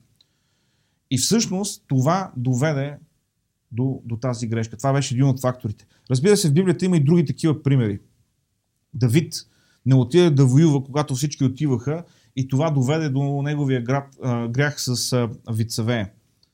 И 1.11 1.17
всъщност 1.17 1.83
това 1.87 2.31
доведе 2.37 2.97
до, 3.71 4.01
до 4.05 4.17
тази 4.17 4.47
грешка. 4.47 4.77
Това 4.77 4.93
беше 4.93 5.13
един 5.13 5.27
от 5.27 5.41
факторите. 5.41 5.85
Разбира 6.11 6.37
се, 6.37 6.49
в 6.49 6.53
Библията 6.53 6.85
има 6.85 6.97
и 6.97 7.03
други 7.03 7.25
такива 7.25 7.63
примери. 7.63 7.99
Давид 8.93 9.33
не 9.85 9.95
отиде 9.95 10.29
да 10.29 10.45
воюва, 10.45 10.83
когато 10.83 11.15
всички 11.15 11.43
отиваха 11.43 12.03
и 12.35 12.47
това 12.47 12.69
доведе 12.69 13.09
до 13.09 13.41
неговия 13.41 13.83
град, 13.83 14.15
а, 14.23 14.47
грях 14.47 14.81
с 14.81 15.13
а, 15.13 15.29
Вицавея. 15.51 16.09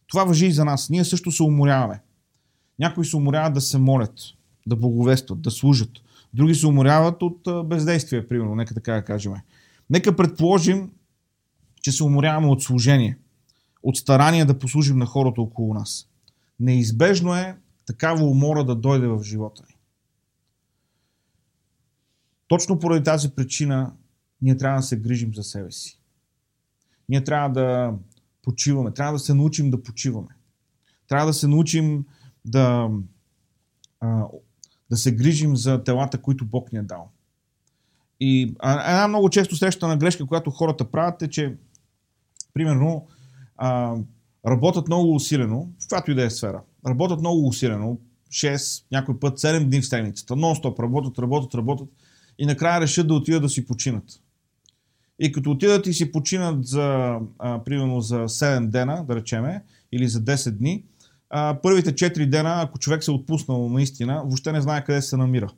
Това 0.07 0.24
въжи 0.24 0.45
и 0.45 0.51
за 0.51 0.65
нас. 0.65 0.89
Ние 0.89 1.05
също 1.05 1.31
се 1.31 1.43
уморяваме. 1.43 2.01
Някои 2.79 3.05
се 3.05 3.17
уморяват 3.17 3.53
да 3.53 3.62
се 3.62 3.77
молят, 3.77 4.19
да 4.67 4.75
благовестват, 4.75 5.41
да 5.41 5.51
служат. 5.51 5.91
Други 6.34 6.55
се 6.55 6.67
уморяват 6.67 7.24
от 7.24 7.48
а, 7.48 7.63
бездействие, 7.63 8.27
примерно, 8.27 8.55
нека 8.55 8.74
така 8.74 8.93
да 8.93 9.05
кажем. 9.05 9.34
Нека 9.89 10.15
предположим, 10.15 10.91
че 11.81 11.91
се 11.91 12.03
уморяваме 12.03 12.48
от 12.48 12.63
служение, 12.63 13.17
от 13.84 13.98
старание 13.98 14.45
да 14.45 14.60
послужим 14.60 14.98
на 14.98 15.05
хората 15.05 15.41
около 15.41 15.74
нас. 15.74 16.07
Неизбежно 16.59 17.35
е 17.35 17.57
такава 17.85 18.24
умора 18.24 18.63
да 18.63 18.75
дойде 18.75 19.07
в 19.07 19.24
живота 19.24 19.63
ни. 19.69 19.75
Точно 22.47 22.79
поради 22.79 23.03
тази 23.03 23.29
причина 23.29 23.93
ние 24.41 24.57
трябва 24.57 24.79
да 24.79 24.83
се 24.83 25.00
грижим 25.00 25.35
за 25.35 25.43
себе 25.43 25.71
си. 25.71 26.00
Ние 27.09 27.24
трябва 27.24 27.50
да 27.50 27.93
почиваме, 28.43 28.91
трябва 28.91 29.13
да 29.13 29.19
се 29.19 29.33
научим 29.33 29.71
да 29.71 29.83
почиваме. 29.83 30.27
Трябва 31.07 31.27
да 31.27 31.33
се 31.33 31.47
научим 31.47 32.05
да, 32.45 32.89
да 34.89 34.97
се 34.97 35.15
грижим 35.15 35.55
за 35.55 35.83
телата, 35.83 36.21
които 36.21 36.45
Бог 36.45 36.74
ни 36.74 36.79
е 36.79 36.81
дал. 36.81 37.12
И 38.19 38.55
една 38.63 39.07
много 39.07 39.29
често 39.29 39.55
срещана 39.55 39.97
грешка, 39.97 40.25
която 40.25 40.51
хората 40.51 40.91
правят 40.91 41.21
е, 41.21 41.29
че 41.29 41.57
примерно 42.53 43.07
работят 44.47 44.87
много 44.87 45.15
усилено, 45.15 45.67
в 45.79 45.87
която 45.89 46.11
и 46.11 46.15
да 46.15 46.23
е 46.23 46.29
сфера. 46.29 46.61
Работят 46.87 47.19
много 47.19 47.47
усилено, 47.47 47.97
6, 48.31 48.83
някой 48.91 49.19
път 49.19 49.39
7 49.39 49.65
дни 49.65 49.81
в 49.81 49.87
седмицата, 49.87 50.33
нон-стоп 50.33 50.79
работят, 50.79 51.19
работят, 51.19 51.55
работят 51.55 51.89
и 52.39 52.45
накрая 52.45 52.81
решат 52.81 53.07
да 53.07 53.13
отидат 53.13 53.41
да 53.41 53.49
си 53.49 53.65
починат. 53.65 54.21
И 55.19 55.31
като 55.31 55.51
отидат 55.51 55.87
и 55.87 55.93
си 55.93 56.11
починат 56.11 56.65
за, 56.65 57.19
а, 57.39 57.63
примерно 57.63 58.01
за 58.01 58.15
7 58.15 58.69
дена, 58.69 59.05
да 59.07 59.15
речеме, 59.15 59.63
или 59.91 60.07
за 60.07 60.19
10 60.19 60.51
дни, 60.51 60.83
а, 61.29 61.59
първите 61.63 61.95
4 61.95 62.25
дена, 62.25 62.61
ако 62.61 62.79
човек 62.79 63.03
се 63.03 63.11
е 63.11 63.13
отпуснал 63.13 63.69
наистина, 63.69 64.21
въобще 64.25 64.51
не 64.51 64.61
знае 64.61 64.83
къде 64.83 65.01
се 65.01 65.17
намира. 65.17 65.49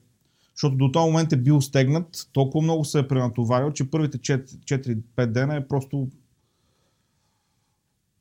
Защото 0.55 0.75
до 0.75 0.91
този 0.91 1.05
момент 1.05 1.33
е 1.33 1.37
бил 1.37 1.61
стегнат, 1.61 2.27
толкова 2.33 2.63
много 2.63 2.85
се 2.85 2.99
е 2.99 3.07
пренатоварил, 3.07 3.71
че 3.71 3.89
първите 3.89 4.17
4-5 4.17 5.25
дена 5.25 5.55
е 5.55 5.67
просто 5.67 6.07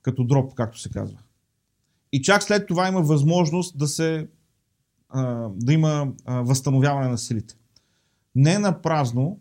като 0.07 0.25
дроп, 0.25 0.55
както 0.55 0.81
се 0.81 0.91
казва. 0.91 1.19
И 2.13 2.23
чак 2.23 2.43
след 2.43 2.67
това 2.67 2.89
има 2.89 3.03
възможност 3.03 3.79
да 3.79 3.89
се 3.89 4.29
да 5.55 5.73
има 5.73 6.13
възстановяване 6.27 7.09
на 7.09 7.19
силите. 7.19 7.55
Не 8.35 8.59
на 8.59 8.83
празно, 8.83 9.39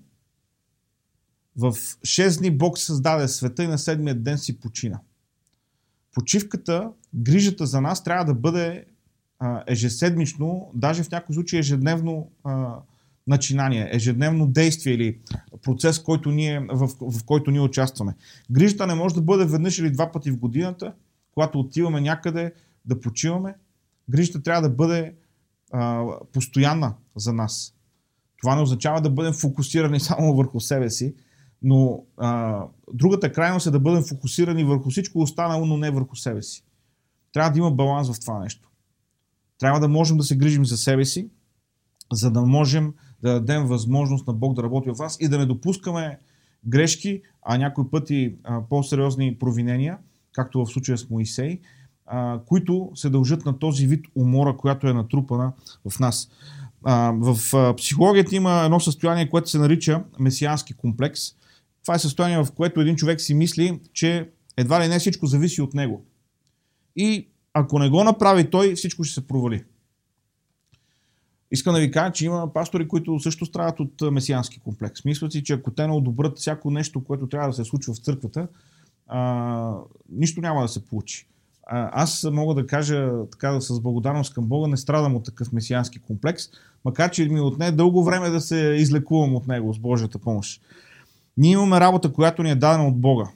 в 1.58 1.74
6 1.74 2.40
дни 2.40 2.52
Бог 2.52 2.78
създаде 2.78 3.28
света 3.28 3.64
и 3.64 3.68
на 3.68 3.78
седмия 3.78 4.16
ден 4.16 4.38
си 4.38 4.60
почина. 4.60 5.00
Почивката, 6.14 6.92
грижата 7.16 7.66
за 7.66 7.82
нас 7.82 8.04
трябва 8.04 8.26
да 8.26 8.34
бъде 8.34 8.86
ежеседмично, 9.68 10.72
даже 10.74 11.04
в 11.04 11.12
някои 11.12 11.36
случаи 11.36 11.60
ежедневно 11.60 12.32
начинание, 13.28 13.90
ежедневно 13.92 14.48
действие 14.48 14.94
или 14.94 15.20
процес, 15.62 16.00
който 16.00 16.32
ние, 16.32 16.60
в, 16.72 16.90
в 17.02 17.24
който 17.26 17.52
ние 17.52 17.62
участваме. 17.62 18.16
Грижата 18.52 18.88
не 18.88 18.96
може 18.96 19.16
да 19.16 19.22
бъде 19.22 19.46
веднъж 19.46 19.80
или 19.80 19.92
два 19.92 20.12
пъти 20.12 20.32
в 20.32 20.38
годината, 20.38 20.94
когато 21.34 21.60
отиваме 21.60 22.02
някъде 22.02 22.54
да 22.86 23.02
почиваме. 23.02 23.56
Грижата 24.10 24.44
трябва 24.44 24.62
да 24.62 24.76
бъде 24.76 25.14
а, 25.72 26.06
постоянна 26.34 26.94
за 27.16 27.34
нас. 27.34 27.76
Това 28.42 28.56
не 28.56 28.62
означава 28.62 29.02
да 29.02 29.10
бъдем 29.10 29.34
фокусирани 29.34 30.00
само 30.10 30.36
върху 30.36 30.60
себе 30.60 30.90
си, 30.90 31.16
но 31.62 32.04
а, 32.18 32.62
другата 32.94 33.32
крайност 33.32 33.68
е 33.68 33.72
да 33.72 33.80
бъдем 33.80 34.04
фокусирани 34.04 34.64
върху 34.64 34.90
всичко 34.90 35.20
останало, 35.20 35.66
но 35.66 35.78
не 35.78 35.92
върху 35.92 36.16
себе 36.16 36.42
си. 36.42 36.64
Трябва 37.34 37.52
да 37.52 37.60
има 37.60 37.72
баланс 37.72 38.12
в 38.12 38.20
това 38.20 38.40
нещо. 38.40 38.70
Трябва 39.60 39.80
да 39.80 39.88
можем 39.88 40.18
да 40.18 40.24
се 40.24 40.38
грижим 40.38 40.66
за 40.66 40.78
себе 40.78 41.06
си, 41.06 41.30
за 42.14 42.32
да 42.32 42.42
можем 42.42 42.94
да 43.26 43.34
дадем 43.34 43.66
възможност 43.66 44.28
на 44.28 44.34
Бог 44.34 44.54
да 44.54 44.64
работи 44.64 44.90
в 44.90 44.98
вас 44.98 45.18
и 45.22 45.28
да 45.28 45.38
не 45.38 45.46
допускаме 45.46 46.20
грешки, 46.68 47.22
а 47.42 47.58
някои 47.58 47.90
пъти 47.92 48.36
а, 48.44 48.62
по-сериозни 48.70 49.36
провинения, 49.40 49.98
както 50.32 50.66
в 50.66 50.72
случая 50.72 50.98
с 50.98 51.10
Моисей, 51.10 51.60
а, 52.06 52.40
които 52.46 52.92
се 52.96 53.10
дължат 53.10 53.46
на 53.46 53.60
този 53.60 53.88
вид 53.88 54.06
умора, 54.16 54.58
която 54.58 54.88
е 54.88 54.94
натрупана 54.94 55.54
в 55.90 56.00
нас. 56.00 56.30
А, 56.84 57.14
в 57.18 57.74
психологията 57.76 58.36
има 58.36 58.62
едно 58.66 58.80
състояние, 58.80 59.30
което 59.30 59.50
се 59.50 59.58
нарича 59.58 60.04
месиански 60.20 60.74
комплекс. 60.74 61.22
Това 61.82 61.96
е 61.96 62.00
състояние, 62.00 62.44
в 62.44 62.52
което 62.56 62.82
един 62.82 62.96
човек 62.96 63.22
си 63.22 63.34
мисли, 63.34 63.80
че 63.94 64.30
едва 64.58 64.84
ли 64.84 64.88
не 64.88 65.00
всичко 65.00 65.26
зависи 65.26 65.62
от 65.62 65.74
него. 65.74 66.06
И 66.96 67.28
ако 67.54 67.80
не 67.80 67.90
го 67.90 68.04
направи 68.04 68.50
той, 68.50 68.76
всичко 68.76 69.04
ще 69.04 69.14
се 69.14 69.28
провали. 69.28 69.64
Искам 71.52 71.74
да 71.74 71.80
ви 71.80 71.92
кажа, 71.92 72.14
че 72.14 72.26
има 72.26 72.54
пастори, 72.54 72.88
които 72.88 73.20
също 73.20 73.46
страдат 73.46 73.80
от 73.80 74.02
месиански 74.12 74.60
комплекс. 74.60 75.06
Мислят 75.06 75.32
си, 75.32 75.44
че 75.44 75.54
ако 75.54 75.72
те 75.72 75.88
не 75.88 75.94
одобрят 75.94 76.38
всяко 76.38 76.72
нещо, 76.72 77.04
което 77.04 77.28
трябва 77.28 77.50
да 77.50 77.54
се 77.54 77.64
случва 77.64 77.94
в 77.94 77.98
църквата, 77.98 78.48
а, 79.08 79.74
нищо 80.10 80.42
няма 80.42 80.62
да 80.62 80.68
се 80.68 80.86
получи. 80.86 81.28
А, 81.68 82.04
аз 82.04 82.28
мога 82.32 82.54
да 82.54 82.68
кажа 82.68 83.12
така 83.32 83.62
с 83.62 83.80
благодарност 83.80 84.34
към 84.34 84.46
Бога, 84.46 84.68
не 84.68 84.78
страдам 84.78 85.16
от 85.16 85.26
такъв 85.26 85.52
месиански 85.52 86.00
комплекс, 86.00 86.44
макар 86.86 87.12
че 87.12 87.30
ми 87.30 87.42
отне 87.42 87.72
дълго 87.72 88.04
време 88.04 88.30
да 88.30 88.42
се 88.42 88.58
излекувам 88.58 89.36
от 89.36 89.48
него 89.48 89.74
с 89.74 89.80
Божията 89.80 90.20
помощ. 90.20 90.62
Ние 91.38 91.52
имаме 91.52 91.80
работа, 91.80 92.14
която 92.14 92.44
ни 92.44 92.52
е 92.52 92.56
дадена 92.56 92.88
от 92.88 93.02
Бога. 93.02 93.30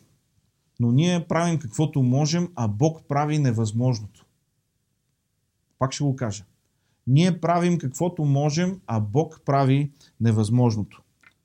но 0.79 0.91
ние 0.91 1.27
правим 1.27 1.59
каквото 1.59 2.03
можем, 2.03 2.49
а 2.55 2.67
Бог 2.67 3.01
прави 3.07 3.39
невъзможното. 3.39 4.25
Пак 5.79 5.93
ще 5.93 6.03
го 6.03 6.15
кажа. 6.15 6.43
Ние 7.09 7.39
правим 7.39 7.77
каквото 7.77 8.25
можем, 8.25 8.79
а 8.87 8.99
Бог 8.99 9.41
прави 9.45 9.91
невъзможното. 10.21 11.01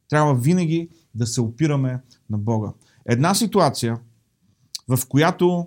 Трябва 0.09 0.35
винаги 0.35 0.89
да 1.15 1.27
се 1.27 1.41
опираме 1.41 2.01
на 2.31 2.39
Бога. 2.39 2.73
Една 3.07 3.35
ситуация, 3.35 3.99
в 4.89 4.99
която 5.09 5.67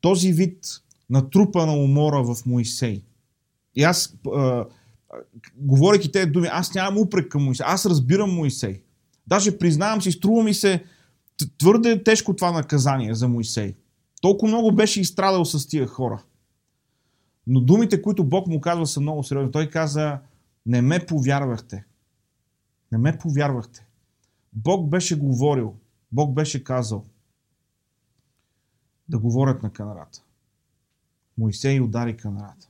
този 0.00 0.32
вид 0.32 0.58
натрупа 1.10 1.66
на 1.66 1.74
умора 1.74 2.22
в 2.22 2.36
Моисей. 2.46 3.04
И 3.74 3.82
аз, 3.82 4.16
а, 4.34 4.64
говоряки 5.56 6.12
тези 6.12 6.26
думи, 6.26 6.48
аз 6.50 6.74
нямам 6.74 6.98
упрек 6.98 7.28
към 7.28 7.44
Моисей. 7.44 7.66
Аз 7.68 7.86
разбирам 7.86 8.34
Моисей. 8.34 8.82
Даже 9.26 9.58
признавам 9.58 10.02
си, 10.02 10.12
струва 10.12 10.42
ми 10.42 10.54
се 10.54 10.84
твърде 11.58 12.02
тежко 12.02 12.36
това 12.36 12.52
наказание 12.52 13.14
за 13.14 13.28
Моисей. 13.28 13.74
Толкова 14.20 14.48
много 14.48 14.72
беше 14.72 15.00
изстрадал 15.00 15.44
с 15.44 15.66
тия 15.68 15.86
хора. 15.86 16.22
Но 17.46 17.60
думите, 17.60 18.02
които 18.02 18.24
Бог 18.24 18.46
му 18.46 18.60
казва, 18.60 18.86
са 18.86 19.00
много 19.00 19.22
сериозни. 19.22 19.52
Той 19.52 19.70
каза, 19.70 20.18
не 20.66 20.82
ме 20.82 21.06
повярвахте. 21.06 21.84
Не 22.92 22.98
ме 22.98 23.18
повярвахте. 23.18 23.86
Бог 24.52 24.88
беше 24.88 25.18
говорил, 25.18 25.74
Бог 26.12 26.34
беше 26.34 26.64
казал 26.64 27.04
да 29.08 29.18
говорят 29.18 29.62
на 29.62 29.72
канарата. 29.72 30.22
Моисей 31.38 31.80
удари 31.80 32.16
канарата. 32.16 32.68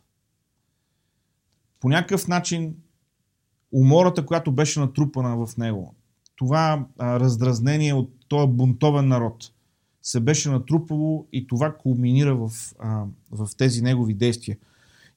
По 1.80 1.88
някакъв 1.88 2.28
начин 2.28 2.76
умората, 3.72 4.26
която 4.26 4.52
беше 4.52 4.80
натрупана 4.80 5.46
в 5.46 5.56
него, 5.56 5.94
това 6.36 6.86
а, 6.98 7.20
раздразнение 7.20 7.94
от 7.94 8.10
този 8.28 8.52
бунтовен 8.52 9.08
народ 9.08 9.52
се 10.02 10.20
беше 10.20 10.50
натрупало 10.50 11.26
и 11.32 11.46
това 11.46 11.74
кулминира 11.74 12.36
в, 12.36 12.50
а, 12.78 13.04
в 13.30 13.48
тези 13.56 13.82
негови 13.82 14.14
действия. 14.14 14.56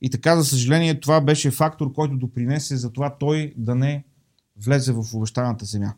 И 0.02 0.10
така, 0.10 0.36
за 0.36 0.46
съжаление, 0.46 1.00
това 1.00 1.22
беше 1.22 1.52
фактор, 1.52 1.94
който 1.94 2.18
допринесе 2.18 2.78
за 2.78 2.94
това 2.94 3.16
той 3.20 3.54
да 3.58 3.76
не 3.76 4.04
влезе 4.66 4.94
в 4.94 5.04
обещаната 5.14 5.66
земя. 5.66 5.94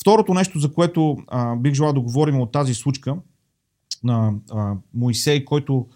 Второто 0.00 0.34
нещо, 0.34 0.58
за 0.58 0.72
което 0.72 1.16
а, 1.26 1.56
бих 1.56 1.74
желал 1.74 1.92
да 1.92 2.00
говорим 2.00 2.40
от 2.40 2.52
тази 2.52 2.74
случка 2.74 3.16
на 4.04 4.34
а, 4.50 4.74
Моисей, 4.94 5.44
който 5.44 5.86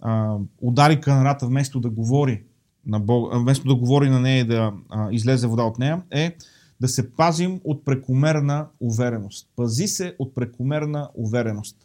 а, 0.00 0.36
удари 0.58 1.00
канарата 1.00 1.46
вместо 1.46 1.80
да 1.80 1.90
говори 1.90 2.42
на 2.86 3.00
Бог, 3.00 3.34
вместо 3.34 3.68
да 3.68 3.74
говори 3.74 4.10
на 4.10 4.20
нея 4.20 4.40
и 4.40 4.44
да 4.44 4.72
а, 4.88 5.12
излезе 5.12 5.46
вода 5.46 5.62
от 5.62 5.78
нея, 5.78 6.02
е 6.10 6.36
да 6.82 6.88
се 6.88 7.12
пазим 7.12 7.60
от 7.64 7.84
прекомерна 7.84 8.66
увереност. 8.80 9.48
Пази 9.56 9.88
се 9.88 10.16
от 10.18 10.34
прекомерна 10.34 11.08
увереност. 11.14 11.76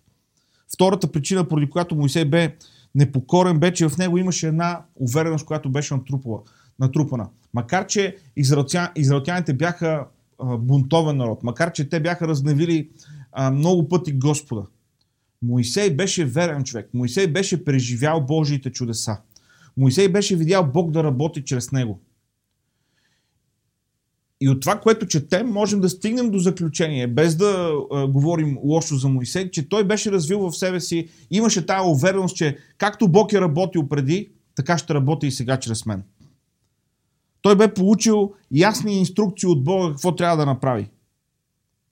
Втората 0.74 1.12
причина, 1.12 1.48
поради 1.48 1.70
която 1.70 1.96
Моисей 1.96 2.26
бе 2.26 2.56
непокорен, 2.96 3.60
бе, 3.60 3.74
че 3.74 3.90
в 3.90 3.98
него 3.98 4.18
имаше 4.18 4.48
една 4.48 4.82
увереност, 4.96 5.46
която 5.46 5.70
беше 5.70 5.94
натрупала, 5.94 6.40
натрупана. 6.80 7.30
Макар, 7.54 7.88
че 7.88 8.18
израелтя, 8.36 8.92
израелтяните 8.96 9.54
бяха 9.54 10.06
бунтовен 10.60 11.18
народ, 11.18 11.44
макар, 11.44 11.72
че 11.72 11.90
те 11.90 12.00
бяха 12.00 12.28
разневили 12.28 12.90
много 13.52 13.90
пъти 13.90 14.14
Господа. 14.14 14.66
Моисей 15.42 15.90
беше 15.96 16.26
верен 16.26 16.64
човек. 16.64 16.90
Моисей 16.94 17.28
беше 17.28 17.66
преживял 17.66 18.22
Божиите 18.22 18.72
чудеса. 18.72 19.18
Моисей 19.78 20.08
беше 20.08 20.36
видял 20.36 20.72
Бог 20.72 20.92
да 20.92 21.04
работи 21.04 21.44
чрез 21.44 21.72
него. 21.72 22.00
И 24.48 24.50
от 24.50 24.62
това, 24.62 24.80
което 24.80 25.08
четем, 25.08 25.48
можем 25.48 25.80
да 25.82 25.90
стигнем 25.90 26.32
до 26.32 26.40
заключение, 26.40 27.08
без 27.08 27.36
да 27.36 27.72
а, 27.92 28.08
говорим 28.08 28.58
лошо 28.64 28.96
за 28.96 29.10
Моисей, 29.10 29.52
че 29.52 29.70
той 29.70 29.84
беше 29.84 30.12
развил 30.12 30.40
в 30.40 30.58
себе 30.58 30.80
си, 30.80 31.10
имаше 31.32 31.66
тая 31.66 31.84
увереност, 31.84 32.36
че 32.36 32.58
както 32.78 33.08
Бог 33.08 33.34
е 33.34 33.42
работил 33.42 33.88
преди, 33.88 34.30
така 34.56 34.78
ще 34.78 34.94
работи 34.94 35.28
и 35.28 35.32
сега 35.32 35.60
чрез 35.60 35.86
мен. 35.86 36.04
Той 37.42 37.56
бе 37.56 37.74
получил 37.74 38.34
ясни 38.52 39.00
инструкции 39.00 39.50
от 39.50 39.64
Бога 39.64 39.90
какво 39.90 40.16
трябва 40.16 40.38
да 40.38 40.46
направи. 40.46 40.90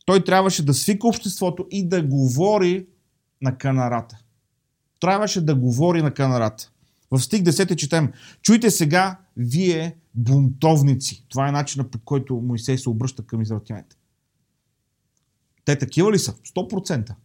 Той 0.06 0.24
трябваше 0.24 0.66
да 0.66 0.74
свика 0.74 1.08
обществото 1.08 1.68
и 1.72 1.88
да 1.88 2.04
говори 2.04 2.86
на 3.42 3.58
канарата. 3.58 4.18
Трябваше 5.00 5.42
да 5.42 5.56
говори 5.56 6.02
на 6.02 6.12
канарата. 6.12 6.70
В 7.12 7.20
стих 7.20 7.42
10 7.42 7.76
четем, 7.76 8.12
чуйте 8.42 8.72
сега 8.72 9.20
вие 9.38 9.96
бунтовници. 10.16 11.26
Това 11.30 11.48
е 11.48 11.52
начинът 11.52 11.92
по 11.92 12.00
който 12.00 12.36
Моисей 12.36 12.78
се 12.78 12.90
обръща 12.90 13.26
към 13.26 13.42
израелтяните. 13.42 13.96
Те 15.66 15.78
такива 15.78 16.12
ли 16.12 16.20
са? 16.20 16.34
100%. 16.34 17.16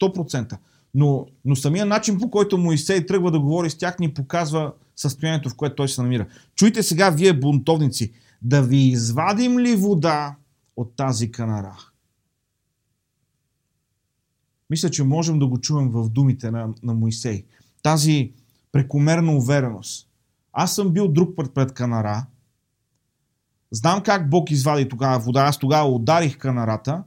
100%. 0.00 0.58
Но, 0.94 1.26
но 1.44 1.56
самия 1.56 1.86
начин 1.86 2.18
по 2.18 2.30
който 2.30 2.58
Моисей 2.58 3.06
тръгва 3.06 3.30
да 3.30 3.40
говори 3.40 3.70
с 3.70 3.78
тях 3.78 3.98
ни 3.98 4.14
показва 4.14 4.72
състоянието, 4.96 5.48
в 5.48 5.54
което 5.54 5.76
той 5.76 5.88
се 5.88 6.02
намира. 6.02 6.26
Чуйте 6.54 6.82
сега, 6.82 7.10
вие 7.10 7.40
бунтовници, 7.40 8.12
да 8.42 8.62
ви 8.62 8.76
извадим 8.76 9.58
ли 9.58 9.76
вода 9.76 10.36
от 10.76 10.96
тази 10.96 11.32
канара? 11.32 11.76
Мисля, 14.70 14.90
че 14.90 15.04
можем 15.04 15.38
да 15.38 15.46
го 15.46 15.60
чуем 15.60 15.90
в 15.90 16.08
думите 16.08 16.50
на, 16.50 16.74
на 16.82 16.94
Моисей. 16.94 17.44
Тази 17.82 18.32
прекомерна 18.72 19.32
увереност. 19.32 20.09
Аз 20.52 20.74
съм 20.74 20.90
бил 20.90 21.08
друг 21.08 21.36
път 21.36 21.54
пред 21.54 21.72
канара. 21.72 22.26
Знам 23.70 24.02
как 24.02 24.30
Бог 24.30 24.50
извади 24.50 24.88
тогава 24.88 25.18
вода. 25.18 25.40
Аз 25.40 25.58
тогава 25.58 25.90
ударих 25.90 26.38
канарата 26.38 27.02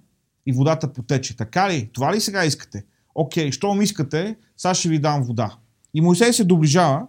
и 0.46 0.52
водата 0.52 0.94
потече. 0.94 1.38
Така 1.38 1.70
ли? 1.70 1.90
Това 1.94 2.16
ли 2.16 2.20
сега 2.22 2.46
искате? 2.46 2.86
Окей, 3.16 3.52
що 3.52 3.74
ми 3.74 3.84
искате, 3.84 4.36
сега 4.58 4.74
ще 4.74 4.90
ви 4.90 5.00
дам 5.00 5.24
вода. 5.24 5.56
И 5.94 6.02
Моисей 6.02 6.34
се 6.34 6.44
доближава 6.44 7.08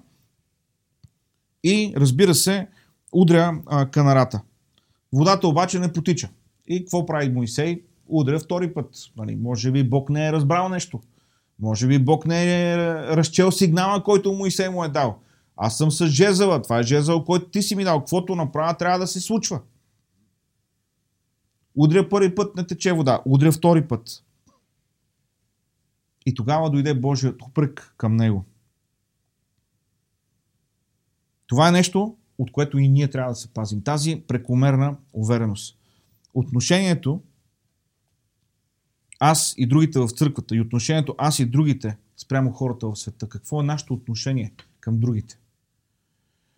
и 1.65 1.95
разбира 1.97 2.35
се, 2.35 2.67
удря 3.13 3.61
а, 3.67 3.91
канарата. 3.91 4.41
Водата 5.13 5.49
обаче 5.49 5.79
не 5.79 5.93
потича. 5.93 6.29
И 6.67 6.85
какво 6.85 7.07
прави 7.07 7.29
Моисей? 7.29 7.83
Удря 8.09 8.39
втори 8.39 8.75
път. 8.75 8.91
Нали, 9.17 9.37
може 9.37 9.71
би 9.71 9.89
Бог 9.89 10.11
не 10.11 10.27
е 10.27 10.33
разбрал 10.33 10.69
нещо. 10.69 11.01
Може 11.61 11.87
би 11.87 11.99
Бог 11.99 12.27
не 12.27 12.73
е 12.73 12.77
разчел 13.17 13.51
сигнала, 13.53 14.03
който 14.03 14.33
Моисей 14.33 14.69
му 14.69 14.85
е 14.85 14.89
дал. 14.89 15.19
Аз 15.57 15.79
съм 15.79 15.91
с 15.91 16.07
жезъла. 16.07 16.63
Това 16.63 16.79
е 16.79 16.83
жезъл, 16.83 17.25
който 17.25 17.49
ти 17.49 17.63
си 17.63 17.77
ми 17.77 17.85
дал. 17.85 18.01
Каквото 18.01 18.35
направя, 18.35 18.77
трябва 18.77 18.99
да 18.99 19.07
се 19.07 19.21
случва. 19.21 19.61
Удря 21.75 22.09
първи 22.09 22.35
път, 22.35 22.57
не 22.57 22.67
тече 22.67 22.93
вода. 22.93 23.23
Удря 23.25 23.53
втори 23.53 23.89
път. 23.89 24.25
И 26.27 26.35
тогава 26.35 26.71
дойде 26.71 26.95
Божият 26.95 27.43
упрек 27.43 27.95
към 27.97 28.17
него. 28.17 28.45
Това 31.47 31.69
е 31.69 31.73
нещо, 31.73 32.17
от 32.39 32.53
което 32.53 32.79
и 32.79 32.89
ние 32.89 33.11
трябва 33.11 33.33
да 33.33 33.37
се 33.37 33.49
пазим. 33.49 33.83
Тази 33.83 34.25
прекомерна 34.29 34.97
увереност. 35.13 35.79
Отношението 36.35 37.23
аз 39.21 39.55
и 39.57 39.67
другите 39.67 39.99
в 39.99 40.09
църквата 40.09 40.57
и 40.57 40.61
отношението 40.61 41.15
аз 41.19 41.39
и 41.39 41.47
другите 41.47 41.97
спрямо 42.17 42.53
хората 42.53 42.89
в 42.89 42.97
света. 42.97 43.29
Какво 43.29 43.61
е 43.61 43.65
нашето 43.65 43.95
отношение 43.95 44.53
към 44.81 45.01
другите? 45.01 45.39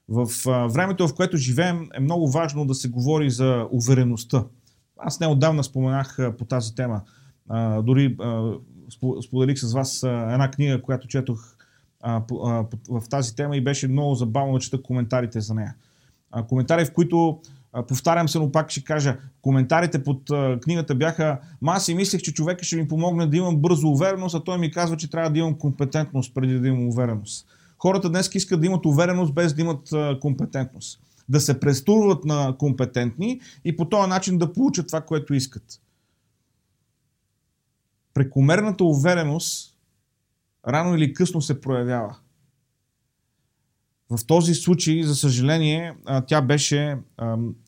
В 0.08 0.28
времето, 0.68 1.08
в 1.08 1.14
което 1.14 1.36
живеем, 1.36 1.88
е 1.94 2.00
много 2.00 2.30
важно 2.30 2.66
да 2.66 2.74
се 2.74 2.88
говори 2.88 3.30
за 3.30 3.66
увереността. 3.70 4.44
Аз 4.98 5.20
неодавна 5.20 5.64
споменах 5.64 6.18
а, 6.18 6.36
по 6.36 6.44
тази 6.44 6.74
тема. 6.74 7.00
Дори 7.82 8.16
споделих 9.26 9.58
с 9.58 9.72
вас 9.72 10.02
една 10.02 10.50
книга, 10.50 10.82
която 10.82 11.08
четох 11.08 11.56
в 12.88 13.02
тази 13.10 13.36
тема 13.36 13.56
и 13.56 13.64
беше 13.64 13.88
много 13.88 14.14
забавно 14.14 14.52
да 14.52 14.60
чета 14.60 14.82
коментарите 14.82 15.40
за 15.40 15.54
нея. 15.54 15.74
А, 16.30 16.42
коментари, 16.42 16.84
в 16.84 16.92
които 16.92 17.40
повтарям 17.88 18.28
се, 18.28 18.38
но 18.38 18.52
пак 18.52 18.70
ще 18.70 18.84
кажа, 18.84 19.16
коментарите 19.42 20.04
под 20.04 20.22
книгата 20.62 20.94
бяха, 20.94 21.38
ма 21.62 21.72
аз 21.72 21.84
си 21.84 21.94
мислех, 21.94 22.22
че 22.22 22.34
човека 22.34 22.64
ще 22.64 22.76
ми 22.76 22.88
помогне 22.88 23.26
да 23.26 23.36
имам 23.36 23.56
бързо 23.56 23.88
увереност, 23.88 24.34
а 24.34 24.44
той 24.44 24.58
ми 24.58 24.70
казва, 24.70 24.96
че 24.96 25.10
трябва 25.10 25.30
да 25.30 25.38
имам 25.38 25.58
компетентност 25.58 26.34
преди 26.34 26.60
да 26.60 26.68
имам 26.68 26.88
увереност. 26.88 27.46
Хората 27.86 28.08
днес 28.08 28.30
искат 28.34 28.60
да 28.60 28.66
имат 28.66 28.86
увереност 28.86 29.34
без 29.34 29.54
да 29.54 29.62
имат 29.62 29.88
компетентност. 30.20 31.00
Да 31.28 31.40
се 31.40 31.60
престурват 31.60 32.24
на 32.24 32.56
компетентни 32.58 33.40
и 33.64 33.76
по 33.76 33.88
този 33.88 34.08
начин 34.08 34.38
да 34.38 34.52
получат 34.52 34.86
това, 34.86 35.00
което 35.00 35.34
искат. 35.34 35.80
Прекомерната 38.14 38.84
увереност 38.84 39.76
рано 40.68 40.94
или 40.94 41.12
късно 41.12 41.42
се 41.42 41.60
проявява. 41.60 42.16
В 44.10 44.26
този 44.26 44.54
случай, 44.54 45.02
за 45.02 45.14
съжаление, 45.14 45.96
тя 46.26 46.42
беше 46.42 46.98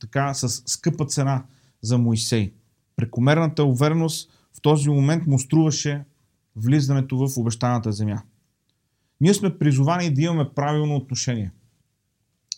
така 0.00 0.35
с 0.35 0.48
скъпа 0.48 1.07
цена 1.07 1.44
за 1.83 1.98
Моисей. 1.98 2.52
Прекомерната 2.96 3.64
увереност 3.64 4.31
в 4.52 4.61
този 4.61 4.88
момент 4.88 5.26
му 5.26 5.38
струваше 5.38 6.04
влизането 6.57 7.28
в 7.28 7.37
обещаната 7.37 7.92
земя. 7.92 8.22
Ние 9.20 9.35
сме 9.35 9.59
призовани 9.59 10.14
да 10.14 10.22
имаме 10.22 10.50
правилно 10.54 10.96
отношение 10.96 11.52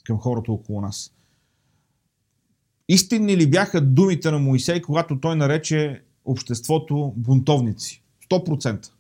към 0.05 0.19
хората 0.19 0.53
около 0.53 0.81
нас. 0.81 1.15
Истинни 2.89 3.37
ли 3.37 3.51
бяха 3.51 3.81
думите 3.81 4.31
на 4.31 4.39
Моисей, 4.39 4.83
когато 4.83 5.21
той 5.21 5.37
нарече 5.37 6.03
обществото 6.25 7.13
бунтовници? 7.17 8.03
100%. 8.31 8.91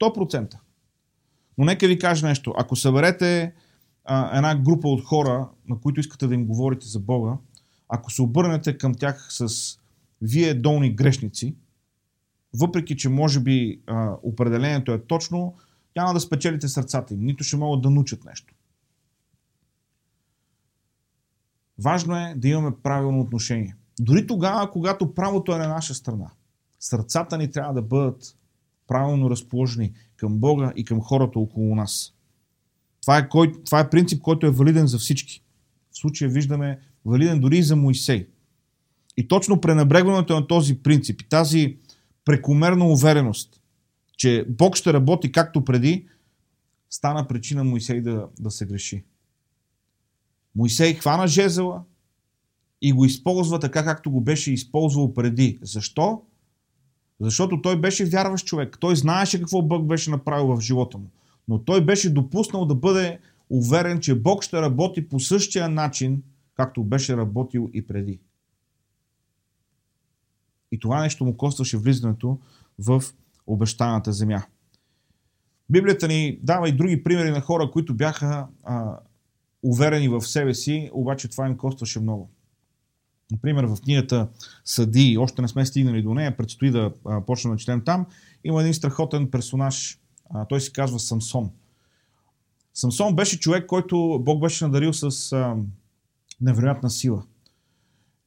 100%. 0.00 0.54
Но 1.58 1.64
нека 1.64 1.88
ви 1.88 1.98
кажа 1.98 2.26
нещо. 2.26 2.54
Ако 2.56 2.76
съберете 2.76 3.54
а, 4.04 4.36
една 4.36 4.56
група 4.56 4.88
от 4.88 5.04
хора, 5.04 5.48
на 5.68 5.80
които 5.80 6.00
искате 6.00 6.26
да 6.26 6.34
им 6.34 6.46
говорите 6.46 6.86
за 6.86 7.00
Бога, 7.00 7.36
ако 7.88 8.10
се 8.10 8.22
обърнете 8.22 8.78
към 8.78 8.94
тях 8.94 9.26
с 9.30 9.48
вие 10.22 10.54
долни 10.54 10.94
грешници, 10.94 11.54
въпреки 12.54 12.96
че 12.96 13.08
може 13.08 13.40
би 13.40 13.80
а, 13.86 14.16
определението 14.22 14.92
е 14.92 15.06
точно, 15.06 15.54
няма 15.96 16.14
да 16.14 16.20
спечелите 16.20 16.68
сърцата 16.68 17.14
им, 17.14 17.20
нито 17.20 17.44
ще 17.44 17.56
могат 17.56 17.82
да 17.82 17.90
научат 17.90 18.24
нещо. 18.24 18.54
Важно 21.78 22.16
е 22.16 22.34
да 22.36 22.48
имаме 22.48 22.76
правилно 22.82 23.20
отношение. 23.20 23.76
Дори 24.00 24.26
тогава, 24.26 24.70
когато 24.70 25.14
правото 25.14 25.52
е 25.52 25.58
на 25.58 25.68
наша 25.68 25.94
страна, 25.94 26.30
сърцата 26.80 27.38
ни 27.38 27.50
трябва 27.50 27.74
да 27.74 27.82
бъдат 27.82 28.36
правилно 28.86 29.30
разположени 29.30 29.92
към 30.16 30.38
Бога 30.38 30.72
и 30.76 30.84
към 30.84 31.00
хората 31.00 31.38
около 31.38 31.74
нас. 31.74 32.14
Това 33.02 33.18
е, 33.18 33.28
кой, 33.28 33.52
това 33.64 33.80
е 33.80 33.90
принцип, 33.90 34.22
който 34.22 34.46
е 34.46 34.50
валиден 34.50 34.86
за 34.86 34.98
всички. 34.98 35.42
В 35.90 35.98
случая 35.98 36.30
виждаме 36.30 36.80
валиден 37.04 37.40
дори 37.40 37.58
и 37.58 37.62
за 37.62 37.76
Моисей. 37.76 38.28
И 39.16 39.28
точно 39.28 39.60
пренебрегването 39.60 40.34
на 40.34 40.46
този 40.46 40.82
принцип 40.82 41.20
и 41.20 41.28
тази 41.28 41.78
прекомерна 42.24 42.84
увереност, 42.84 43.60
че 44.16 44.46
Бог 44.48 44.76
ще 44.76 44.92
работи 44.92 45.32
както 45.32 45.64
преди, 45.64 46.08
стана 46.90 47.28
причина 47.28 47.64
Моисей 47.64 48.00
да, 48.00 48.28
да 48.40 48.50
се 48.50 48.66
греши. 48.66 49.04
Моисей 50.54 50.94
хвана 50.94 51.26
жезела 51.26 51.82
и 52.82 52.92
го 52.92 53.04
използва 53.04 53.60
така, 53.60 53.84
както 53.84 54.10
го 54.10 54.20
беше 54.20 54.52
използвал 54.52 55.14
преди. 55.14 55.58
Защо? 55.62 56.22
Защото 57.20 57.62
той 57.62 57.80
беше 57.80 58.04
вярващ 58.04 58.46
човек. 58.46 58.76
Той 58.80 58.96
знаеше 58.96 59.38
какво 59.38 59.62
Бог 59.62 59.86
беше 59.86 60.10
направил 60.10 60.46
в 60.46 60.60
живота 60.60 60.98
му. 60.98 61.10
Но 61.48 61.58
той 61.58 61.84
беше 61.84 62.10
допуснал 62.10 62.66
да 62.66 62.74
бъде 62.74 63.18
уверен, 63.50 64.00
че 64.00 64.14
Бог 64.14 64.42
ще 64.42 64.60
работи 64.60 65.08
по 65.08 65.20
същия 65.20 65.68
начин, 65.68 66.22
както 66.54 66.84
беше 66.84 67.16
работил 67.16 67.70
и 67.74 67.86
преди. 67.86 68.20
И 70.72 70.78
това 70.78 71.00
нещо 71.00 71.24
му 71.24 71.36
костваше 71.36 71.76
влизането 71.76 72.38
в 72.78 73.02
обещаната 73.46 74.12
земя. 74.12 74.42
Библията 75.70 76.08
ни 76.08 76.38
дава 76.42 76.68
и 76.68 76.72
други 76.72 77.02
примери 77.02 77.30
на 77.30 77.40
хора, 77.40 77.70
които 77.70 77.94
бяха 77.94 78.46
а, 78.62 78.98
уверени 79.62 80.08
в 80.08 80.20
себе 80.20 80.54
си, 80.54 80.90
обаче 80.92 81.28
това 81.28 81.46
им 81.46 81.56
костваше 81.56 82.00
много. 82.00 82.30
Например, 83.32 83.64
в 83.64 83.76
книгата 83.84 84.28
Съди, 84.64 85.16
още 85.18 85.42
не 85.42 85.48
сме 85.48 85.66
стигнали 85.66 86.02
до 86.02 86.14
нея, 86.14 86.36
предстои 86.36 86.70
да 86.70 86.92
а, 87.04 87.20
почнем 87.20 87.52
да 87.52 87.58
четем 87.58 87.84
там, 87.84 88.06
има 88.44 88.60
един 88.60 88.74
страхотен 88.74 89.30
персонаж, 89.30 89.98
а, 90.30 90.44
той 90.44 90.60
се 90.60 90.72
казва 90.72 91.00
Самсон. 91.00 91.50
Самсон 92.74 93.16
беше 93.16 93.40
човек, 93.40 93.66
който 93.66 94.20
Бог 94.24 94.40
беше 94.40 94.64
надарил 94.64 94.92
с 94.92 95.32
а, 95.32 95.56
невероятна 96.40 96.90
сила. 96.90 97.22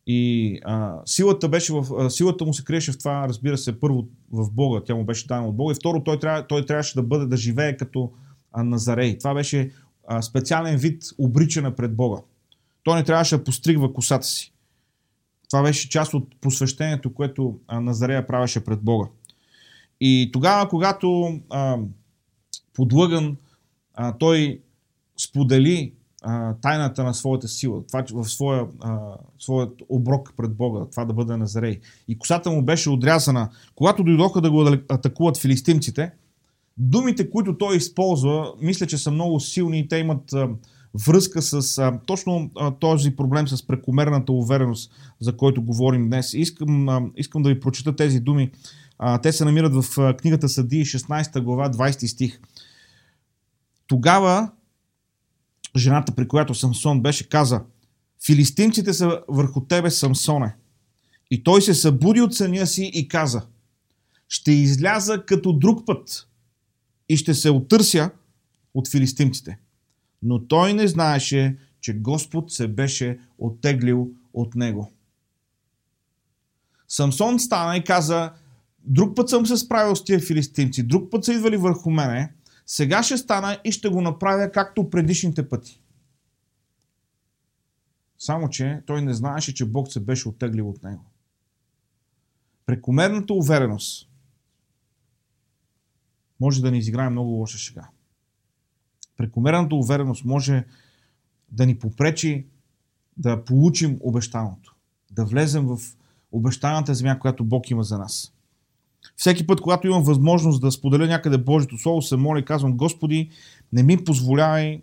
И 0.10 0.60
а, 0.66 1.02
силата, 1.06 1.50
беше 1.50 1.74
в, 1.74 1.86
а, 2.00 2.10
силата 2.10 2.46
му 2.46 2.54
се 2.54 2.64
криеше 2.64 2.92
в 2.92 2.98
това, 2.98 3.28
разбира 3.28 3.58
се, 3.58 3.80
първо 3.80 4.08
в 4.32 4.52
Бога, 4.52 4.82
тя 4.86 4.96
му 4.96 5.06
беше 5.06 5.28
дадена 5.28 5.48
от 5.48 5.56
Бога, 5.56 5.72
и 5.72 5.76
второ, 5.76 6.04
той, 6.04 6.20
трябва, 6.20 6.48
той 6.48 6.66
трябваше 6.66 6.96
да 6.96 7.04
бъде, 7.04 7.26
да 7.26 7.38
живее 7.38 7.78
като 7.78 8.12
а, 8.52 8.64
Назарей. 8.64 9.18
Това 9.18 9.34
беше 9.34 9.72
а, 10.08 10.22
специален 10.22 10.78
вид 10.78 11.04
обричане 11.18 11.76
пред 11.76 11.96
Бога. 11.96 12.22
Той 12.84 12.96
не 12.96 13.04
трябваше 13.04 13.38
да 13.38 13.44
постригва 13.44 13.94
косата 13.94 14.28
си. 14.28 14.54
Това 15.50 15.64
беше 15.64 15.90
част 15.90 16.14
от 16.14 16.40
посвещението, 16.42 17.14
което 17.14 17.60
а, 17.68 17.82
Назарея 17.82 18.28
правеше 18.28 18.64
пред 18.64 18.82
Бога. 18.82 19.08
И 20.02 20.30
тогава, 20.34 20.70
когато 20.70 21.40
а, 21.50 21.78
подлъган, 22.74 23.38
а, 23.94 24.18
той 24.18 24.62
сподели 25.20 25.94
тайната 26.62 27.04
на 27.04 27.14
своята 27.14 27.48
сила, 27.48 27.82
това 27.88 28.04
в 28.14 28.30
своя, 28.30 28.68
а, 28.80 29.00
своят 29.40 29.82
оброк 29.90 30.34
пред 30.38 30.56
Бога, 30.56 30.86
това 30.92 31.06
да 31.06 31.14
бъде 31.14 31.38
Назарей. 31.38 31.80
И 32.08 32.18
косата 32.18 32.52
му 32.52 32.62
беше 32.62 32.90
отрязана. 32.90 33.50
Когато 33.76 34.04
дойдоха 34.04 34.42
да 34.42 34.52
го 34.52 34.62
атакуват 34.90 35.38
филистимците, 35.38 36.12
думите, 36.78 37.30
които 37.30 37.58
той 37.58 37.78
използва, 37.78 38.54
мисля, 38.62 38.88
че 38.88 38.98
са 38.98 39.12
много 39.12 39.40
силни 39.40 39.80
и 39.80 39.88
те 39.88 39.98
имат 39.98 40.34
а, 40.34 40.50
връзка 41.06 41.42
с 41.42 41.78
а, 41.78 42.00
точно 42.06 42.50
а, 42.58 42.72
този 42.72 43.16
проблем 43.16 43.48
с 43.48 43.68
прекомерната 43.68 44.32
увереност, 44.32 44.92
за 45.20 45.38
който 45.38 45.64
говорим 45.64 46.08
днес. 46.08 46.34
Искам, 46.34 46.90
а, 46.90 47.02
искам 47.16 47.44
да 47.44 47.50
ви 47.50 47.60
прочита 47.60 47.96
тези 47.96 48.20
думи. 48.20 48.52
А, 49.00 49.22
те 49.22 49.32
се 49.32 49.46
намират 49.46 49.84
в 49.84 49.98
а, 49.98 50.18
книгата 50.18 50.50
Съди, 50.50 50.86
16 50.86 51.42
глава, 51.42 51.72
20 51.72 52.06
стих. 52.08 52.40
Тогава 53.88 54.50
жената, 55.78 56.16
при 56.16 56.28
която 56.28 56.54
Самсон 56.54 57.02
беше, 57.02 57.30
каза, 57.30 57.62
Филистимците 58.26 58.94
са 58.94 59.22
върху 59.28 59.62
тебе, 59.62 59.92
Самсоне. 59.92 60.56
И 61.32 61.44
той 61.44 61.62
се 61.62 61.74
събуди 61.74 62.22
от 62.22 62.36
съня 62.36 62.68
си 62.68 62.92
и 62.94 63.08
каза, 63.08 63.42
ще 64.30 64.52
изляза 64.52 65.24
като 65.26 65.54
друг 65.54 65.86
път 65.86 66.28
и 67.10 67.18
ще 67.18 67.34
се 67.34 67.50
отърся 67.50 68.12
от 68.74 68.88
филистимците. 68.88 69.60
Но 70.22 70.48
той 70.48 70.74
не 70.74 70.88
знаеше, 70.88 71.58
че 71.82 71.94
Господ 71.94 72.52
се 72.52 72.68
беше 72.68 73.20
оттеглил 73.38 74.10
от 74.34 74.56
него. 74.56 74.92
Самсон 76.88 77.40
стана 77.40 77.78
и 77.78 77.84
каза, 77.84 78.32
друг 78.84 79.16
път 79.16 79.30
съм 79.30 79.46
се 79.46 79.58
справил 79.58 79.96
с 79.96 80.04
тия 80.04 80.20
филистимци, 80.20 80.84
друг 80.84 81.12
път 81.12 81.26
са 81.26 81.34
идвали 81.34 81.58
върху 81.58 81.90
мене, 81.90 82.34
сега 82.68 83.04
ще 83.04 83.18
стана 83.18 83.62
и 83.64 83.72
ще 83.72 83.90
го 83.90 84.02
направя 84.02 84.52
както 84.52 84.90
предишните 84.90 85.50
пъти. 85.50 85.82
Само, 88.18 88.50
че 88.50 88.82
той 88.86 89.02
не 89.02 89.14
знаеше, 89.14 89.54
че 89.54 89.66
Бог 89.66 89.92
се 89.92 90.00
беше 90.00 90.30
оттеглил 90.30 90.70
от 90.70 90.84
него. 90.84 91.06
Прекомерната 92.66 93.34
увереност 93.34 94.10
може 96.40 96.62
да 96.62 96.72
ни 96.72 96.78
изиграе 96.78 97.10
много 97.10 97.30
лоша 97.30 97.58
шега. 97.58 97.90
Прекомерната 99.18 99.76
увереност 99.76 100.26
може 100.26 100.66
да 101.52 101.66
ни 101.66 101.80
попречи 101.80 102.48
да 103.18 103.46
получим 103.46 103.98
обещаното. 104.02 104.76
Да 105.12 105.26
влезем 105.26 105.68
в 105.68 105.80
обещаната 106.32 106.94
земя, 106.94 107.20
която 107.20 107.44
Бог 107.44 107.70
има 107.70 107.84
за 107.84 107.98
нас. 107.98 108.34
Всеки 109.16 109.48
път, 109.48 109.62
когато 109.62 109.88
имам 109.88 110.04
възможност 110.04 110.62
да 110.62 110.72
споделя 110.72 111.08
някъде 111.08 111.38
Божието 111.38 111.78
Слово, 111.78 112.02
се 112.02 112.18
моля 112.18 112.40
и 112.40 112.46
казвам, 112.46 112.78
Господи, 112.78 113.30
не 113.74 113.84
ми 113.84 114.04
позволявай 114.04 114.82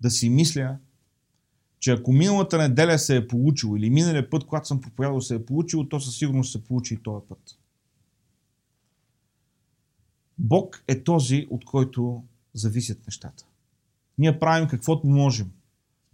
да 0.00 0.10
си 0.10 0.30
мисля, 0.30 0.78
че 1.78 1.92
ако 1.92 2.12
миналата 2.12 2.58
неделя 2.58 2.98
се 2.98 3.16
е 3.16 3.28
получило 3.28 3.76
или 3.76 3.90
миналия 3.90 4.30
път, 4.30 4.44
когато 4.44 4.68
съм 4.68 4.80
проповядал, 4.80 5.20
се 5.20 5.34
е 5.34 5.44
получило, 5.44 5.88
то 5.88 6.00
със 6.00 6.16
сигурност 6.16 6.52
се 6.52 6.64
получи 6.64 6.94
и 6.94 7.02
този 7.02 7.26
път. 7.28 7.58
Бог 10.38 10.84
е 10.88 11.04
този, 11.04 11.46
от 11.50 11.64
който 11.64 12.24
зависят 12.54 13.06
нещата. 13.06 13.46
Ние 14.18 14.38
правим 14.38 14.68
каквото 14.68 15.06
можем, 15.06 15.50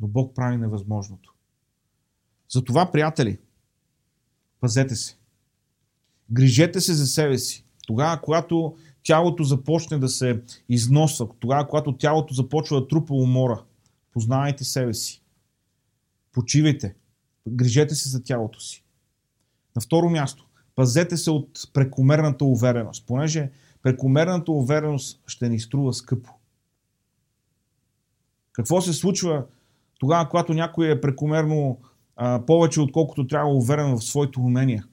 но 0.01 0.09
Бог 0.09 0.35
прави 0.35 0.57
невъзможното. 0.57 1.35
Затова, 2.48 2.92
приятели, 2.92 3.38
пазете 4.61 4.94
се. 4.96 5.16
Грижете 6.33 6.81
се 6.81 6.95
за 6.95 7.07
себе 7.07 7.38
си. 7.38 7.64
Тогава, 7.87 8.21
когато 8.21 8.77
тялото 9.03 9.45
започне 9.45 9.99
да 9.99 10.09
се 10.09 10.42
износва, 10.68 11.29
тогава, 11.40 11.68
когато 11.68 11.97
тялото 11.97 12.35
започва 12.35 12.81
да 12.81 12.88
трупа 12.88 13.14
умора, 13.14 13.62
познавайте 14.12 14.64
себе 14.64 14.95
си. 14.95 15.23
Почивайте. 16.33 16.95
Грижете 17.49 17.95
се 17.95 18.09
за 18.09 18.23
тялото 18.23 18.61
си. 18.61 18.85
На 19.77 19.83
второ 19.83 20.11
място, 20.11 20.47
пазете 20.75 21.16
се 21.16 21.31
от 21.31 21.49
прекомерната 21.73 22.45
увереност, 22.45 23.07
понеже 23.07 23.51
прекомерната 23.83 24.53
увереност 24.53 25.23
ще 25.27 25.49
ни 25.49 25.61
струва 25.61 25.92
скъпо. 25.92 26.31
Какво 28.53 28.81
се 28.81 28.92
случва 28.92 29.45
тогава, 29.99 30.29
когато 30.29 30.55
някой 30.55 30.90
е 30.90 31.01
прекомерно 31.01 31.81
а, 32.16 32.47
повече, 32.47 32.81
отколкото 32.81 33.27
трябва 33.27 33.55
уверен 33.55 33.97
в 33.97 34.05
своите 34.05 34.40
умения? 34.40 34.85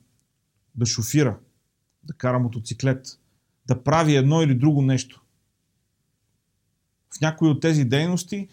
Да 0.76 0.86
шофира, 0.86 1.40
да 2.04 2.14
кара 2.14 2.40
мотоциклет, 2.40 3.20
да 3.66 3.84
прави 3.84 4.16
едно 4.16 4.42
или 4.42 4.56
друго 4.56 4.82
нещо. 4.82 5.22
В 7.18 7.22
някои 7.22 7.50
от 7.50 7.62
тези 7.62 7.86
дейности 7.86 8.48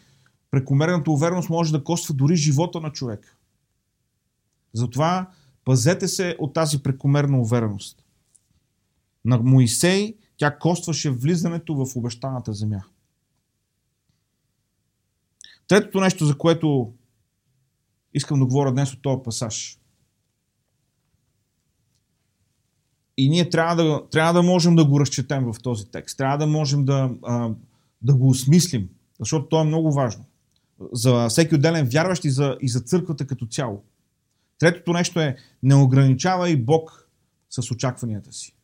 прекомерната 0.50 1.10
увереност 1.10 1.50
може 1.50 1.72
да 1.72 1.84
коства 1.84 2.14
дори 2.14 2.36
живота 2.36 2.80
на 2.80 2.92
човек. 2.92 3.36
Затова 4.72 5.30
пазете 5.64 6.08
се 6.08 6.36
от 6.38 6.52
тази 6.52 6.82
прекомерна 6.82 7.40
увереност. 7.40 8.04
На 9.24 9.38
Моисей 9.38 10.16
тя 10.36 10.58
костваше 10.58 11.10
влизането 11.10 11.74
в 11.74 11.96
обещаната 11.96 12.52
земя. 12.52 12.82
Третото 15.68 16.00
нещо, 16.00 16.26
за 16.26 16.38
което 16.38 16.94
искам 18.14 18.38
да 18.38 18.46
говоря 18.46 18.72
днес 18.72 18.92
от 18.92 19.02
този 19.02 19.22
пасаж. 19.24 19.78
И 23.16 23.28
ние 23.28 23.50
трябва 23.50 23.76
да, 23.76 24.02
трябва 24.10 24.32
да 24.32 24.42
можем 24.42 24.76
да 24.76 24.84
го 24.84 25.00
разчетем 25.00 25.52
в 25.52 25.62
този 25.62 25.90
текст. 25.90 26.18
Трябва 26.18 26.38
да 26.38 26.46
можем 26.46 26.84
да, 26.84 27.10
да 28.02 28.14
го 28.14 28.28
осмислим, 28.28 28.88
защото 29.18 29.48
то 29.48 29.60
е 29.60 29.64
много 29.64 29.92
важно. 29.92 30.24
За 30.92 31.28
всеки 31.28 31.54
отделен 31.54 31.88
вярващ 31.92 32.24
и 32.24 32.30
за, 32.30 32.56
и 32.60 32.68
за 32.68 32.80
църквата 32.80 33.26
като 33.26 33.46
цяло. 33.46 33.82
Третото 34.58 34.92
нещо 34.92 35.20
е 35.20 35.36
не 35.62 35.74
ограничавай 35.74 36.56
Бог 36.56 37.08
с 37.50 37.70
очакванията 37.70 38.32
си. 38.32 38.56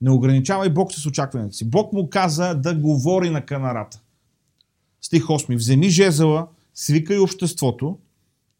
Не 0.00 0.10
ограничавай 0.10 0.68
Бог 0.68 0.92
с 0.92 1.06
очакванията 1.06 1.56
си. 1.56 1.70
Бог 1.70 1.92
му 1.92 2.10
каза 2.10 2.54
да 2.54 2.74
говори 2.74 3.30
на 3.30 3.46
канарата. 3.46 4.00
Стих 5.00 5.22
8. 5.22 5.56
Вземи 5.56 5.88
жезела, 5.88 6.48
свикай 6.74 7.18
обществото, 7.18 7.98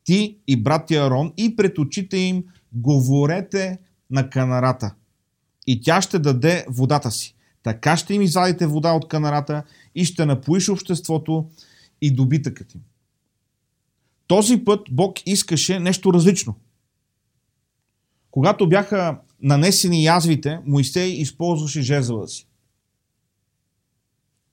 ти 0.05 0.39
и 0.47 0.63
брат 0.63 0.91
Арон 0.91 1.33
и 1.37 1.57
пред 1.57 1.79
очите 1.79 2.17
им 2.17 2.45
говорете 2.73 3.79
на 4.11 4.31
канарата. 4.31 4.95
И 5.67 5.81
тя 5.81 6.03
ще 6.03 6.19
даде 6.19 6.67
водата 6.69 7.11
си. 7.11 7.35
Така 7.63 7.97
ще 7.97 8.15
им 8.15 8.23
извадите 8.23 8.67
вода 8.67 8.93
от 8.93 9.09
канарата 9.09 9.63
и 9.95 10.05
ще 10.05 10.27
напоиш 10.27 10.69
обществото 10.69 11.51
и 12.01 12.11
добитъкът 12.11 12.75
им. 12.75 12.81
Този 14.27 14.65
път 14.65 14.81
Бог 14.91 15.27
искаше 15.27 15.81
нещо 15.81 16.13
различно. 16.13 16.55
Когато 18.31 18.69
бяха 18.69 19.19
нанесени 19.43 20.05
язвите, 20.05 20.61
Моисей 20.67 21.09
използваше 21.09 21.83
жезела 21.83 22.29
си. 22.29 22.49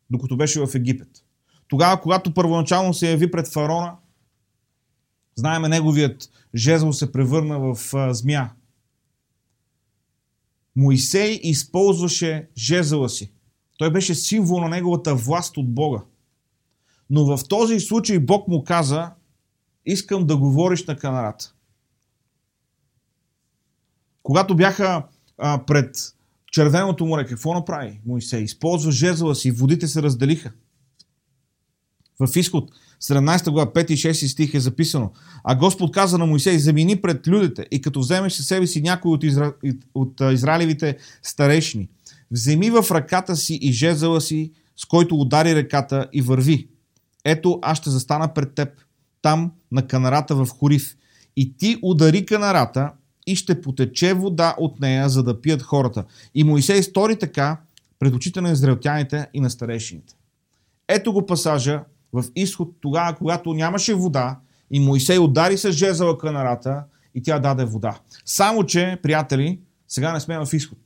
Докато 0.09 0.37
беше 0.37 0.65
в 0.65 0.75
Египет. 0.75 1.23
Тогава, 1.67 2.01
когато 2.01 2.33
първоначално 2.33 2.93
се 2.93 3.11
яви 3.11 3.31
пред 3.31 3.47
фараона, 3.47 3.95
знаеме 5.35 5.69
неговият 5.69 6.29
жезл 6.55 6.91
се 6.91 7.11
превърна 7.11 7.59
в 7.59 7.77
змия. 8.13 8.51
Моисей 10.75 11.39
използваше 11.43 12.49
жезела 12.57 13.09
си. 13.09 13.31
Той 13.77 13.91
беше 13.91 14.15
символ 14.15 14.59
на 14.59 14.69
неговата 14.69 15.15
власт 15.15 15.57
от 15.57 15.73
Бога. 15.73 16.01
Но 17.09 17.25
в 17.25 17.47
този 17.47 17.79
случай 17.79 18.19
Бог 18.19 18.47
му 18.47 18.63
каза, 18.63 19.11
искам 19.85 20.27
да 20.27 20.37
говориш 20.37 20.85
на 20.85 20.97
канарата. 20.97 21.53
Когато 24.23 24.55
бяха 24.55 25.07
а, 25.37 25.65
пред 25.65 25.95
Червеното 26.51 27.05
море, 27.05 27.25
какво 27.25 27.53
направи 27.53 28.01
Моисей? 28.05 28.43
Използва 28.43 28.91
жезла 28.91 29.35
си, 29.35 29.51
водите 29.51 29.87
се 29.87 30.01
разделиха. 30.01 30.51
В 32.19 32.35
изход 32.35 32.71
17 33.03 33.51
глава 33.51 33.71
5 33.71 33.91
и 33.91 33.97
6 33.97 34.27
стих 34.27 34.53
е 34.53 34.59
записано. 34.59 35.11
А 35.43 35.55
Господ 35.55 35.91
каза 35.91 36.17
на 36.17 36.25
Моисей, 36.25 36.57
замини 36.57 37.01
пред 37.01 37.27
людите 37.27 37.67
и 37.71 37.81
като 37.81 37.99
вземеш 37.99 38.33
със 38.33 38.47
себе 38.47 38.67
си 38.67 38.81
някой 38.81 39.11
от, 39.11 39.23
изра... 39.23 39.53
от 39.93 40.21
израилевите 40.31 40.97
старешни, 41.23 41.89
вземи 42.31 42.69
в 42.69 42.85
ръката 42.91 43.35
си 43.35 43.59
и 43.61 43.71
жезъла 43.71 44.21
си, 44.21 44.51
с 44.77 44.85
който 44.85 45.15
удари 45.15 45.55
реката 45.55 46.07
и 46.13 46.21
върви. 46.21 46.67
Ето, 47.25 47.59
аз 47.61 47.77
ще 47.77 47.89
застана 47.89 48.33
пред 48.33 48.53
теб, 48.55 48.69
там 49.21 49.51
на 49.71 49.87
канарата 49.87 50.35
в 50.35 50.47
Хорив. 50.47 50.95
И 51.35 51.57
ти 51.57 51.77
удари 51.81 52.25
канарата 52.25 52.91
и 53.27 53.35
ще 53.35 53.61
потече 53.61 54.13
вода 54.13 54.55
от 54.57 54.79
нея, 54.79 55.09
за 55.09 55.23
да 55.23 55.41
пият 55.41 55.61
хората. 55.61 56.03
И 56.35 56.43
Моисей 56.43 56.83
стори 56.83 57.19
така 57.19 57.61
пред 57.99 58.13
очите 58.13 58.41
на 58.41 58.51
израелтяните 58.51 59.27
и 59.33 59.39
на 59.39 59.49
старейшините. 59.49 60.15
Ето 60.87 61.13
го 61.13 61.25
пасажа 61.25 61.83
в 62.13 62.25
изход 62.35 62.75
тогава, 62.81 63.15
когато 63.15 63.53
нямаше 63.53 63.93
вода 63.93 64.39
и 64.71 64.79
Моисей 64.79 65.19
удари 65.19 65.57
с 65.57 65.71
жезъла 65.71 66.17
канарата 66.17 66.83
и 67.15 67.23
тя 67.23 67.39
даде 67.39 67.65
вода. 67.65 67.99
Само, 68.25 68.65
че, 68.65 68.99
приятели, 69.03 69.59
сега 69.87 70.13
не 70.13 70.19
сме 70.19 70.45
в 70.45 70.53
изход. 70.53 70.79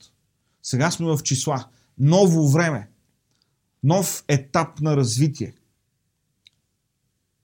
Сега 0.62 0.90
сме 0.90 1.06
в 1.06 1.22
числа. 1.22 1.64
Ново 1.98 2.48
време. 2.48 2.88
Нов 3.82 4.24
етап 4.28 4.80
на 4.80 4.96
развитие. 4.96 5.54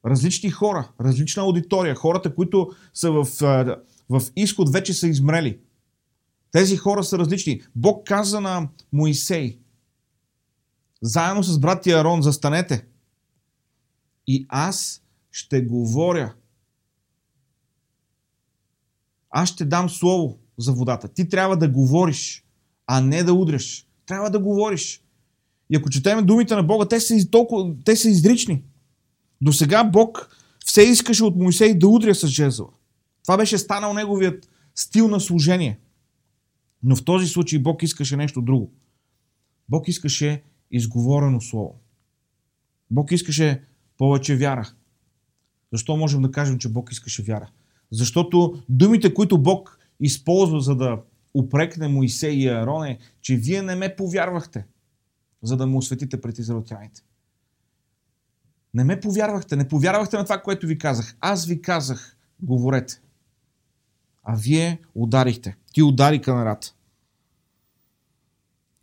Различни 0.06 0.50
хора, 0.50 0.88
различна 1.00 1.42
аудитория, 1.42 1.94
хората, 1.94 2.34
които 2.34 2.70
са 2.94 3.10
в, 3.10 3.26
в 4.10 4.22
изход, 4.36 4.72
вече 4.72 4.94
са 4.94 5.08
измрели. 5.08 5.58
Тези 6.52 6.76
хора 6.76 7.04
са 7.04 7.18
различни. 7.18 7.62
Бог 7.76 8.06
каза 8.06 8.40
на 8.40 8.68
Моисей, 8.92 9.58
заедно 11.02 11.42
с 11.42 11.58
брат 11.58 11.86
Арон, 11.86 12.22
застанете 12.22 12.86
и 14.26 14.46
аз 14.48 15.02
ще 15.30 15.60
говоря. 15.60 16.34
Аз 19.30 19.48
ще 19.48 19.64
дам 19.64 19.90
слово 19.90 20.38
за 20.58 20.72
водата. 20.72 21.08
Ти 21.08 21.28
трябва 21.28 21.56
да 21.56 21.68
говориш, 21.68 22.44
а 22.86 23.00
не 23.00 23.22
да 23.22 23.34
удреш. 23.34 23.88
Трябва 24.06 24.30
да 24.30 24.38
говориш. 24.38 25.02
И 25.70 25.76
ако 25.76 25.90
четеме 25.90 26.22
думите 26.22 26.54
на 26.54 26.62
Бога, 26.62 26.88
те 26.88 27.00
са, 27.00 27.30
толкова, 27.30 27.74
те 27.84 27.96
са 27.96 28.08
изрични. 28.08 28.62
До 29.40 29.52
сега 29.52 29.84
Бог 29.84 30.36
все 30.66 30.82
искаше 30.82 31.24
от 31.24 31.36
Моисей 31.36 31.74
да 31.78 31.88
удря 31.88 32.14
с 32.14 32.26
жезла. 32.26 32.68
Това 33.22 33.36
беше 33.36 33.58
станал 33.58 33.92
неговият 33.92 34.48
стил 34.74 35.08
на 35.08 35.20
служение. 35.20 35.78
Но 36.82 36.96
в 36.96 37.04
този 37.04 37.26
случай 37.26 37.58
Бог 37.58 37.82
искаше 37.82 38.16
нещо 38.16 38.42
друго. 38.42 38.72
Бог 39.68 39.88
искаше 39.88 40.42
изговорено 40.70 41.40
слово. 41.40 41.80
Бог 42.90 43.12
искаше 43.12 43.62
повече 43.98 44.36
вяра. 44.36 44.70
Защо 45.72 45.96
можем 45.96 46.22
да 46.22 46.30
кажем, 46.30 46.58
че 46.58 46.68
Бог 46.68 46.92
искаше 46.92 47.22
вяра? 47.22 47.50
Защото 47.90 48.62
думите, 48.68 49.14
които 49.14 49.38
Бог 49.38 49.78
използва, 50.00 50.60
за 50.60 50.76
да 50.76 51.02
упрекне 51.34 51.88
Моисей 51.88 52.32
и 52.32 52.48
Аарон 52.48 52.84
е, 52.84 52.98
че 53.20 53.36
вие 53.36 53.62
не 53.62 53.74
ме 53.74 53.96
повярвахте, 53.96 54.66
за 55.42 55.56
да 55.56 55.66
му 55.66 55.78
осветите 55.78 56.20
пред 56.20 56.38
израелтяните. 56.38 57.02
Не 58.74 58.84
ме 58.84 59.00
повярвахте, 59.00 59.56
не 59.56 59.68
повярвахте 59.68 60.16
на 60.16 60.24
това, 60.24 60.42
което 60.42 60.66
ви 60.66 60.78
казах. 60.78 61.16
Аз 61.20 61.46
ви 61.46 61.62
казах, 61.62 62.16
говорете. 62.42 63.00
А 64.22 64.36
вие 64.36 64.78
ударихте. 64.94 65.56
Ти 65.72 65.82
удари 65.82 66.22
канарата. 66.22 66.74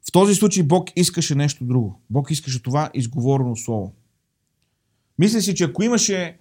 В 0.08 0.12
този 0.12 0.36
случай 0.36 0.64
Бог 0.64 0.90
искаше 0.96 1.36
нещо 1.36 1.66
друго. 1.66 2.02
Бог 2.10 2.32
искаше 2.32 2.64
това 2.64 2.90
изговорено 2.94 3.56
слово. 3.56 3.94
Мисля 5.22 5.42
си, 5.42 5.56
че 5.56 5.64
ако 5.64 5.84
имаше 5.84 6.38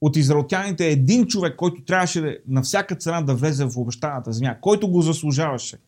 от 0.00 0.16
израелтяните 0.16 0.88
един 0.88 1.26
човек, 1.26 1.56
който 1.56 1.84
трябваше 1.84 2.38
на 2.48 2.62
всяка 2.62 2.96
цена 2.96 3.22
да 3.22 3.34
влезе 3.34 3.64
в 3.64 3.76
обещаната 3.76 4.32
земя, 4.32 4.56
който 4.60 4.88
го 4.88 5.02
заслужаваше, 5.02 5.78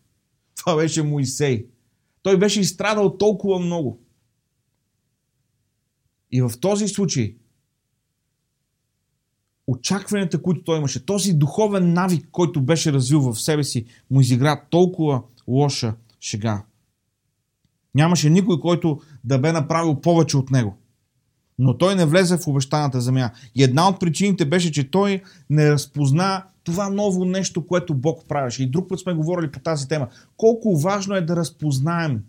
това 0.57 0.77
беше 0.77 1.03
Моисей. 1.03 1.67
Той 2.23 2.39
беше 2.39 2.61
изстрадал 2.61 3.17
толкова 3.17 3.59
много. 3.59 4.01
И 6.33 6.43
в 6.43 6.53
този 6.61 6.89
случай, 6.89 7.37
очакванията, 9.67 10.43
които 10.43 10.65
той 10.65 10.79
имаше, 10.79 11.07
този 11.07 11.33
духовен 11.33 11.93
навик, 11.93 12.29
който 12.33 12.61
беше 12.61 12.93
развил 12.93 13.21
в 13.21 13.41
себе 13.41 13.65
си, 13.65 13.87
му 14.11 14.21
изигра 14.21 14.63
толкова 14.71 15.23
лоша 15.49 15.95
шега. 16.21 16.65
Нямаше 17.95 18.31
никой, 18.31 18.61
който 18.61 19.01
да 19.25 19.39
бе 19.39 19.53
направил 19.53 20.01
повече 20.01 20.37
от 20.37 20.51
него. 20.51 20.79
Но 21.59 21.79
той 21.79 21.95
не 21.95 22.07
влезе 22.07 22.37
в 22.37 22.47
обещаната 22.47 23.01
земя. 23.01 23.31
И 23.55 23.63
една 23.63 23.89
от 23.89 24.01
причините 24.01 24.45
беше, 24.45 24.73
че 24.73 24.91
той 24.91 25.23
не 25.51 25.71
разпозна 25.71 26.45
това 26.65 26.89
ново 26.91 27.25
нещо, 27.25 27.67
което 27.67 27.95
Бог 27.95 28.29
правеше. 28.29 28.63
И 28.63 28.71
друг 28.71 28.89
път 28.89 29.01
сме 29.01 29.15
говорили 29.15 29.53
по 29.53 29.61
тази 29.61 29.89
тема. 29.89 30.09
Колко 30.37 30.77
важно 30.77 31.15
е 31.15 31.21
да 31.21 31.37
разпознаем 31.37 32.25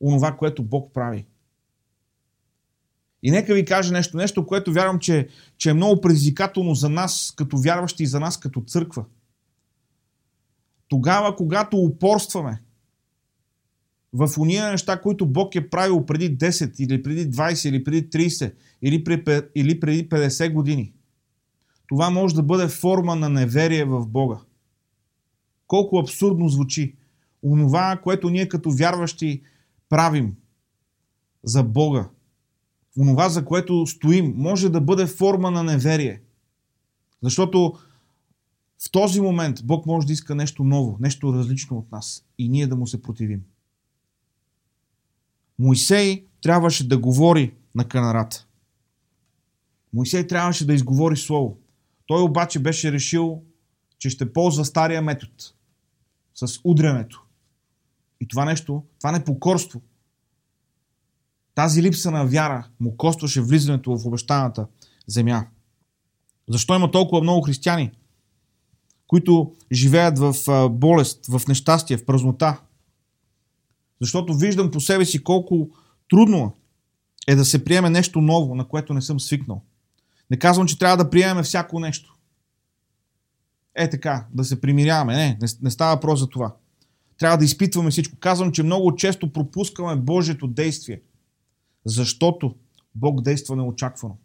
онова, 0.00 0.36
което 0.36 0.62
Бог 0.62 0.92
прави. 0.94 1.26
И 3.22 3.30
нека 3.30 3.54
ви 3.54 3.64
кажа 3.64 3.92
нещо, 3.92 4.16
нещо, 4.16 4.46
което 4.46 4.72
вярвам, 4.72 4.98
че, 4.98 5.28
че 5.56 5.70
е 5.70 5.74
много 5.74 6.00
предизвикателно 6.00 6.74
за 6.74 6.88
нас 6.88 7.32
като 7.36 7.58
вярващи 7.58 8.02
и 8.02 8.06
за 8.06 8.20
нас 8.20 8.40
като 8.40 8.60
църква. 8.60 9.04
Тогава, 10.88 11.36
когато 11.36 11.76
упорстваме, 11.76 12.62
в 14.12 14.30
уния 14.38 14.70
неща, 14.70 15.00
които 15.00 15.26
Бог 15.26 15.54
е 15.54 15.70
правил 15.70 16.06
преди 16.06 16.38
10 16.38 16.80
или 16.80 17.02
преди 17.02 17.30
20 17.30 17.68
или 17.68 17.84
преди 17.84 18.10
30 18.10 18.54
или, 18.82 19.04
при, 19.04 19.42
или 19.54 19.80
преди 19.80 20.08
50 20.08 20.52
години. 20.52 20.92
Това 21.88 22.10
може 22.10 22.34
да 22.34 22.42
бъде 22.42 22.68
форма 22.68 23.16
на 23.16 23.28
неверие 23.28 23.84
в 23.84 24.06
Бога. 24.06 24.38
Колко 25.66 25.98
абсурдно 25.98 26.48
звучи. 26.48 26.96
Онова, 27.42 28.00
което 28.02 28.30
ние 28.30 28.48
като 28.48 28.70
вярващи 28.70 29.42
правим 29.88 30.34
за 31.44 31.62
Бога, 31.62 32.08
онова, 32.98 33.28
за 33.28 33.44
което 33.44 33.86
стоим, 33.86 34.34
може 34.36 34.68
да 34.68 34.80
бъде 34.80 35.06
форма 35.06 35.50
на 35.50 35.62
неверие. 35.62 36.20
Защото 37.22 37.74
в 38.86 38.90
този 38.90 39.20
момент 39.20 39.58
Бог 39.64 39.86
може 39.86 40.06
да 40.06 40.12
иска 40.12 40.34
нещо 40.34 40.64
ново, 40.64 40.96
нещо 41.00 41.32
различно 41.32 41.78
от 41.78 41.92
нас 41.92 42.24
и 42.38 42.48
ние 42.48 42.66
да 42.66 42.76
му 42.76 42.86
се 42.86 43.02
противим. 43.02 43.42
Моисей 45.58 46.26
трябваше 46.42 46.88
да 46.88 46.98
говори 46.98 47.54
на 47.74 47.88
канарата. 47.88 48.46
Моисей 49.92 50.26
трябваше 50.26 50.66
да 50.66 50.74
изговори 50.74 51.16
слово. 51.16 51.58
Той 52.06 52.22
обаче 52.22 52.58
беше 52.58 52.92
решил, 52.92 53.42
че 53.98 54.10
ще 54.10 54.32
ползва 54.32 54.64
стария 54.64 55.02
метод. 55.02 55.32
с 56.34 56.60
удрянето. 56.64 57.24
И 58.20 58.28
това 58.28 58.44
нещо, 58.44 58.82
това 58.98 59.12
непокорство, 59.12 59.82
тази 61.54 61.82
липса 61.82 62.10
на 62.10 62.26
вяра 62.26 62.68
му 62.80 62.96
костваше 62.96 63.40
влизането 63.40 63.96
в 63.98 64.06
обещаната 64.06 64.66
земя. 65.06 65.46
Защо 66.48 66.74
има 66.74 66.90
толкова 66.90 67.22
много 67.22 67.42
християни, 67.42 67.90
които 69.06 69.56
живеят 69.72 70.18
в 70.18 70.34
болест, 70.68 71.26
в 71.26 71.42
нещастие, 71.48 71.96
в 71.96 72.06
празнота? 72.06 72.60
Защото 74.00 74.34
виждам 74.34 74.70
по 74.70 74.80
себе 74.80 75.04
си 75.04 75.24
колко 75.24 75.68
трудно 76.10 76.56
е 77.26 77.34
да 77.34 77.44
се 77.44 77.64
приеме 77.64 77.90
нещо 77.90 78.20
ново, 78.20 78.54
на 78.54 78.68
което 78.68 78.94
не 78.94 79.02
съм 79.02 79.20
свикнал. 79.20 79.62
Не 80.30 80.38
казвам, 80.38 80.66
че 80.66 80.78
трябва 80.78 80.96
да 80.96 81.10
приемем 81.10 81.44
всяко 81.44 81.80
нещо. 81.80 82.14
Е 83.74 83.90
така, 83.90 84.26
да 84.34 84.44
се 84.44 84.60
примиряваме. 84.60 85.16
Не, 85.16 85.38
не, 85.40 85.48
не 85.62 85.70
става 85.70 85.94
въпрос 85.94 86.20
за 86.20 86.26
това. 86.26 86.54
Трябва 87.18 87.38
да 87.38 87.44
изпитваме 87.44 87.90
всичко. 87.90 88.16
Казвам, 88.16 88.52
че 88.52 88.62
много 88.62 88.94
често 88.94 89.32
пропускаме 89.32 89.96
Божието 89.96 90.46
действие, 90.46 91.00
защото 91.84 92.54
Бог 92.94 93.22
действа 93.22 93.56
неочаквано. 93.56 94.16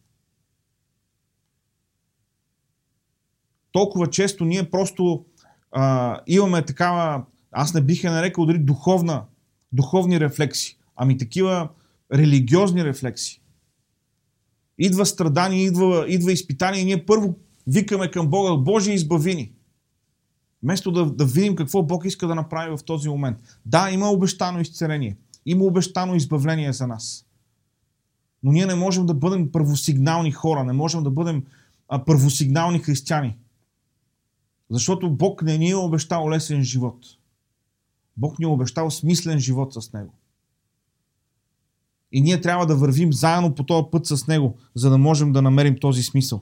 Толкова 3.72 4.10
често 4.10 4.46
ние 4.46 4.70
просто 4.70 5.26
а, 5.72 6.20
имаме 6.28 6.66
такава, 6.66 7.26
аз 7.52 7.74
не 7.74 7.82
бих 7.82 8.04
я 8.04 8.12
нарекал 8.12 8.46
дори 8.46 8.60
духовна, 8.60 9.26
духовни 9.74 10.20
рефлекси, 10.20 10.78
ами 10.96 11.18
такива 11.18 11.70
религиозни 12.14 12.86
рефлекси. 12.86 13.42
Идва 14.78 15.06
страдание, 15.06 15.64
идва, 15.64 16.06
идва 16.08 16.32
изпитание 16.32 16.82
и 16.82 16.86
ние 16.86 17.06
първо 17.06 17.36
викаме 17.68 18.12
към 18.12 18.28
Бога, 18.28 18.56
Боже, 18.56 18.92
избави 18.92 19.36
ни. 19.36 19.52
Вместо 20.64 20.92
да, 20.92 21.06
да 21.06 21.26
видим 21.26 21.56
какво 21.56 21.84
Бог 21.84 22.06
иска 22.06 22.28
да 22.28 22.36
направи 22.36 22.78
в 22.78 22.84
този 22.84 23.10
момент. 23.10 23.38
Да, 23.66 23.92
има 23.92 24.10
обещано 24.10 24.60
изцеление. 24.60 25.18
Има 25.46 25.66
обещано 25.66 26.16
избавление 26.16 26.74
за 26.74 26.88
нас. 26.88 27.26
Но 28.44 28.52
ние 28.52 28.66
не 28.66 28.76
можем 28.76 29.06
да 29.06 29.14
бъдем 29.14 29.52
първосигнални 29.52 30.32
хора, 30.32 30.64
не 30.64 30.74
можем 30.74 31.04
да 31.04 31.10
бъдем 31.10 31.44
а, 31.88 32.06
първосигнални 32.06 32.80
християни. 32.80 33.38
Защото 34.70 35.10
Бог 35.10 35.42
не 35.42 35.58
ни 35.58 35.70
е 35.70 35.76
обещал 35.76 36.30
лесен 36.30 36.64
живот. 36.64 37.06
Бог 38.18 38.40
ни 38.40 38.44
е 38.44 38.48
обещал 38.48 38.92
смислен 38.92 39.40
живот 39.40 39.74
с 39.74 39.94
Него. 39.94 40.14
И 42.12 42.22
ние 42.22 42.42
трябва 42.42 42.66
да 42.66 42.76
вървим 42.76 43.14
заедно 43.14 43.56
по 43.56 43.64
този 43.64 43.86
път 43.92 44.06
с 44.06 44.28
Него, 44.28 44.58
за 44.76 44.90
да 44.90 44.98
можем 44.98 45.32
да 45.32 45.42
намерим 45.42 45.78
този 45.80 46.04
смисъл. 46.04 46.42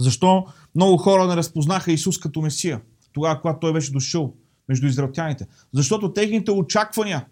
Защо 0.00 0.46
много 0.74 0.96
хора 0.96 1.26
не 1.26 1.36
разпознаха 1.36 1.92
Исус 1.92 2.18
като 2.18 2.40
Месия, 2.40 2.80
тогава, 3.12 3.40
когато 3.40 3.60
Той 3.60 3.72
беше 3.72 3.92
дошъл 3.92 4.34
между 4.68 4.86
израелтяните? 4.86 5.46
Защото 5.72 6.12
техните 6.12 6.50
очаквания 6.50 7.26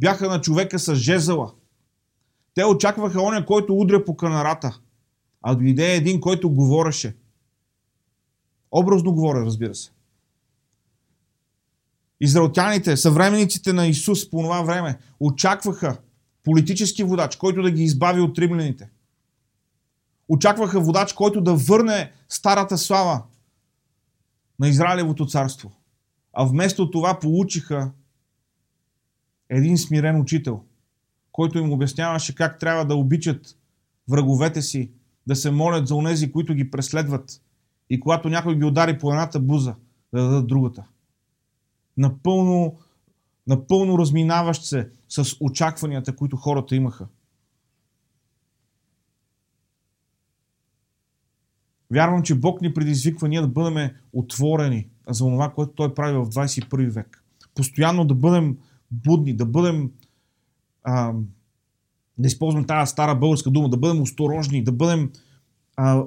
бяха 0.00 0.28
на 0.28 0.40
човека 0.40 0.78
с 0.78 0.94
жезъла. 0.94 1.52
Те 2.54 2.64
очакваха 2.64 3.22
оня, 3.22 3.46
който 3.46 3.78
удря 3.78 4.04
по 4.04 4.16
канарата, 4.16 4.78
а 5.42 5.54
дойде 5.54 5.94
един, 5.94 6.20
който 6.20 6.50
говореше. 6.50 7.16
Образно 8.72 9.12
говоря, 9.12 9.44
разбира 9.44 9.74
се. 9.74 9.92
Израелтяните, 12.22 12.96
съвременниците 12.96 13.72
на 13.72 13.86
Исус 13.86 14.30
по 14.30 14.42
това 14.42 14.62
време, 14.62 14.98
очакваха 15.20 15.98
политически 16.44 17.04
водач, 17.04 17.36
който 17.36 17.62
да 17.62 17.70
ги 17.70 17.82
избави 17.82 18.20
от 18.20 18.38
римляните. 18.38 18.90
Очакваха 20.28 20.80
водач, 20.80 21.12
който 21.12 21.40
да 21.40 21.54
върне 21.54 22.12
старата 22.28 22.78
слава 22.78 23.22
на 24.58 24.68
Израилевото 24.68 25.26
царство. 25.26 25.72
А 26.32 26.44
вместо 26.44 26.90
това 26.90 27.18
получиха 27.20 27.90
един 29.48 29.78
смирен 29.78 30.20
учител, 30.20 30.62
който 31.32 31.58
им 31.58 31.72
обясняваше 31.72 32.34
как 32.34 32.58
трябва 32.58 32.84
да 32.84 32.94
обичат 32.94 33.56
враговете 34.08 34.62
си, 34.62 34.90
да 35.26 35.36
се 35.36 35.50
молят 35.50 35.88
за 35.88 35.94
онези, 35.94 36.32
които 36.32 36.54
ги 36.54 36.70
преследват 36.70 37.42
и 37.90 38.00
когато 38.00 38.28
някой 38.28 38.58
ги 38.58 38.64
удари 38.64 38.98
по 38.98 39.10
едната 39.10 39.40
буза, 39.40 39.74
да 40.14 40.22
дадат 40.22 40.46
другата. 40.46 40.84
Напълно, 41.96 42.78
напълно 43.46 43.98
разминаващ 43.98 44.64
се 44.64 44.90
с 45.08 45.36
очакванията, 45.40 46.16
които 46.16 46.36
хората 46.36 46.76
имаха. 46.76 47.06
Вярвам, 51.92 52.22
че 52.22 52.34
Бог 52.34 52.60
ни 52.60 52.74
предизвиква 52.74 53.28
ние 53.28 53.40
да 53.40 53.48
бъдем 53.48 53.90
отворени 54.12 54.88
за 55.08 55.24
това, 55.24 55.50
което 55.50 55.72
Той 55.72 55.94
прави 55.94 56.18
в 56.18 56.26
21 56.26 56.90
век. 56.90 57.24
Постоянно 57.54 58.04
да 58.04 58.14
бъдем 58.14 58.58
будни, 58.90 59.36
да 59.36 59.46
бъдем, 59.46 59.90
а, 60.82 61.12
да 62.18 62.26
използвам 62.26 62.64
тази 62.64 62.90
стара 62.90 63.14
българска 63.14 63.50
дума, 63.50 63.68
да 63.68 63.76
бъдем 63.76 64.02
осторожни, 64.02 64.64
да 64.64 64.72
бъдем 64.72 65.10
а, 65.76 66.04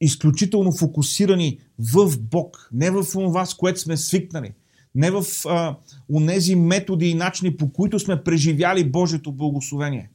изключително 0.00 0.72
фокусирани 0.72 1.60
в 1.78 2.18
Бог, 2.20 2.68
не 2.72 2.90
в 2.90 3.04
това, 3.12 3.46
с 3.46 3.54
което 3.54 3.80
сме 3.80 3.96
свикнали, 3.96 4.52
не 4.94 5.10
в 5.10 5.24
а, 5.46 5.76
унези 6.08 6.54
методи 6.54 7.06
и 7.06 7.14
начини, 7.14 7.56
по 7.56 7.72
които 7.72 7.98
сме 7.98 8.24
преживяли 8.24 8.90
Божието 8.90 9.32
благословение. 9.32 10.10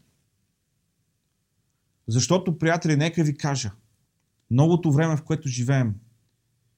Защото, 2.08 2.58
приятели, 2.58 2.96
нека 2.96 3.24
ви 3.24 3.38
кажа, 3.38 3.72
новото 4.52 4.92
време, 4.92 5.18
в 5.18 5.24
което 5.24 5.48
живеем, 5.48 5.96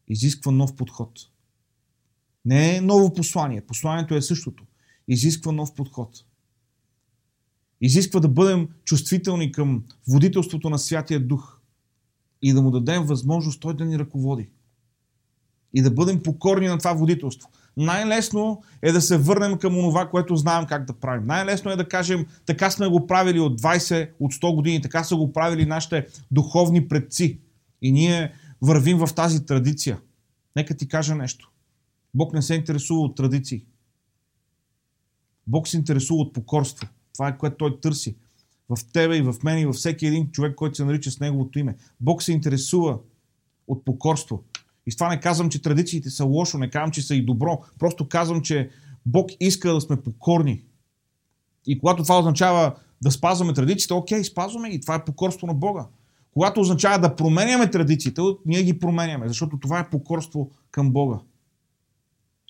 изисква 0.08 0.51
нов 0.51 0.75
подход. 0.75 1.19
Не 2.45 2.75
е 2.75 2.81
ново 2.81 3.13
послание. 3.13 3.62
Посланието 3.62 4.15
е 4.15 4.21
същото. 4.21 4.63
Изисква 5.08 5.51
нов 5.51 5.75
подход. 5.75 6.25
Изисква 7.81 8.19
да 8.19 8.29
бъдем 8.29 8.69
чувствителни 8.84 9.51
към 9.51 9.84
водителството 10.08 10.69
на 10.69 10.79
Святия 10.79 11.19
Дух 11.27 11.60
и 12.41 12.53
да 12.53 12.62
му 12.62 12.71
дадем 12.71 13.03
възможност 13.03 13.60
той 13.60 13.75
да 13.75 13.86
ни 13.86 13.99
ръководи. 13.99 14.49
И 15.73 15.81
да 15.81 15.91
бъдем 15.91 16.23
покорни 16.23 16.67
на 16.67 16.77
това 16.77 16.93
водителство. 16.93 17.49
Най-лесно 17.77 18.61
е 18.81 18.91
да 18.91 19.01
се 19.01 19.17
върнем 19.17 19.57
към 19.57 19.77
онова, 19.77 20.09
което 20.09 20.35
знаем 20.35 20.65
как 20.65 20.85
да 20.85 20.93
правим. 20.93 21.27
Най-лесно 21.27 21.71
е 21.71 21.75
да 21.75 21.88
кажем, 21.88 22.25
така 22.45 22.71
сме 22.71 22.88
го 22.88 23.07
правили 23.07 23.39
от 23.39 23.61
20, 23.61 24.09
от 24.19 24.33
100 24.33 24.55
години, 24.55 24.81
така 24.81 25.03
са 25.03 25.15
го 25.15 25.33
правили 25.33 25.65
нашите 25.65 26.07
духовни 26.31 26.88
предци. 26.88 27.39
И 27.81 27.91
ние 27.91 28.33
вървим 28.61 28.97
в 28.97 29.13
тази 29.15 29.45
традиция. 29.45 29.99
Нека 30.55 30.77
ти 30.77 30.88
кажа 30.88 31.15
нещо. 31.15 31.51
Бог 32.13 32.33
не 32.33 32.41
се 32.41 32.55
интересува 32.55 33.01
от 33.01 33.15
традиции. 33.15 33.65
Бог 35.47 35.67
се 35.67 35.77
интересува 35.77 36.21
от 36.21 36.33
покорство. 36.33 36.88
Това 37.13 37.27
е 37.27 37.38
което 37.38 37.57
Той 37.57 37.79
търси. 37.79 38.15
В 38.69 38.77
тебе 38.93 39.17
и 39.17 39.21
в 39.21 39.35
мен 39.43 39.59
и 39.59 39.65
във 39.65 39.75
всеки 39.75 40.05
един 40.05 40.31
човек, 40.31 40.55
който 40.55 40.75
се 40.75 40.85
нарича 40.85 41.11
с 41.11 41.19
Неговото 41.19 41.59
име. 41.59 41.75
Бог 41.99 42.23
се 42.23 42.31
интересува 42.31 42.99
от 43.67 43.85
покорство. 43.85 44.43
И 44.86 44.91
с 44.91 44.95
това 44.95 45.10
не 45.10 45.19
казвам, 45.19 45.50
че 45.50 45.62
традициите 45.62 46.10
са 46.10 46.26
лошо, 46.26 46.58
не 46.58 46.69
казвам, 46.69 46.91
че 46.91 47.02
са 47.02 47.15
и 47.15 47.26
добро. 47.26 47.62
Просто 47.80 48.10
казвам, 48.10 48.41
че 48.41 48.69
Бог 49.06 49.30
иска 49.39 49.74
да 49.74 49.82
сме 49.82 50.02
покорни. 50.02 50.63
И 51.67 51.80
когато 51.80 52.04
това 52.04 52.19
означава 52.19 52.76
да 53.02 53.12
спазваме 53.12 53.54
традициите, 53.54 53.93
окей, 53.93 54.24
спазваме 54.24 54.69
и 54.69 54.82
това 54.82 54.95
е 54.95 55.06
покорство 55.06 55.48
на 55.48 55.54
Бога. 55.54 55.88
Когато 56.32 56.62
означава 56.62 57.00
да 57.00 57.15
променяме 57.15 57.71
традициите, 57.71 58.21
ние 58.45 58.63
ги 58.63 58.80
променяме, 58.80 59.28
защото 59.28 59.60
това 59.60 59.80
е 59.80 59.89
покорство 59.89 60.52
към 60.71 60.91
Бога. 60.91 61.19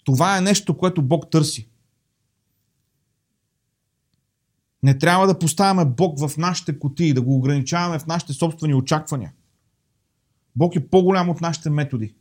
Това 0.04 0.38
е 0.38 0.41
нещо, 0.41 0.78
което 0.78 1.02
Бог 1.02 1.30
търси. 1.32 1.69
Не 4.84 4.98
трябва 4.98 5.28
да 5.28 5.39
поставяме 5.39 5.86
Бог 5.86 6.19
в 6.19 6.38
нашите 6.38 6.80
кутии, 6.80 7.13
да 7.13 7.21
го 7.21 7.36
ограничаваме 7.36 8.00
в 8.00 8.08
нашите 8.08 8.34
собствени 8.34 8.74
очаквания. 8.74 9.34
Бог 10.55 10.76
е 10.76 10.88
по-голям 10.88 11.30
от 11.30 11.41
нашите 11.41 11.70
методи. 11.70 12.16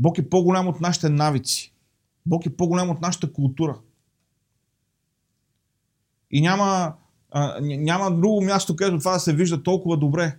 Бог 0.00 0.18
е 0.18 0.28
по-голям 0.28 0.68
от 0.68 0.80
нашите 0.80 1.08
навици. 1.08 1.74
Бог 2.26 2.46
е 2.46 2.56
по-голям 2.56 2.90
от 2.90 3.00
нашата 3.00 3.32
култура. 3.32 3.78
И 6.30 6.40
няма, 6.40 6.94
а, 7.30 7.60
няма 7.60 8.16
друго 8.16 8.40
място, 8.40 8.76
където 8.76 8.98
това 8.98 9.12
да 9.12 9.20
се 9.20 9.34
вижда 9.34 9.62
толкова 9.62 9.96
добре 9.96 10.36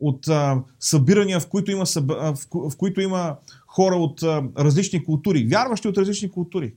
от 0.00 0.28
а, 0.28 0.62
събирания, 0.80 1.40
в 1.40 1.48
които, 1.48 1.70
има, 1.70 1.84
в, 1.84 2.36
в 2.54 2.76
които 2.76 3.00
има 3.00 3.36
хора 3.66 3.96
от 3.96 4.22
а, 4.22 4.44
различни 4.58 5.04
култури, 5.04 5.46
вярващи 5.46 5.88
от 5.88 5.98
различни 5.98 6.30
култури. 6.30 6.74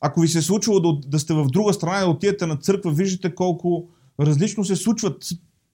Ако 0.00 0.20
ви 0.20 0.28
се 0.28 0.38
е 0.38 0.42
случило 0.42 0.80
да, 0.80 1.08
да 1.08 1.18
сте 1.18 1.34
в 1.34 1.46
друга 1.46 1.72
страна 1.72 1.96
и 1.96 2.00
да 2.00 2.10
отидете 2.10 2.46
на 2.46 2.56
църква, 2.56 2.92
виждате 2.92 3.34
колко 3.34 3.88
различно 4.20 4.64
се 4.64 4.76
случват. 4.76 5.28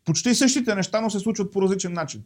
Почти 0.04 0.34
същите 0.34 0.74
неща, 0.74 1.00
но 1.00 1.10
се 1.10 1.18
случват 1.18 1.52
по 1.52 1.62
различен 1.62 1.92
начин. 1.92 2.22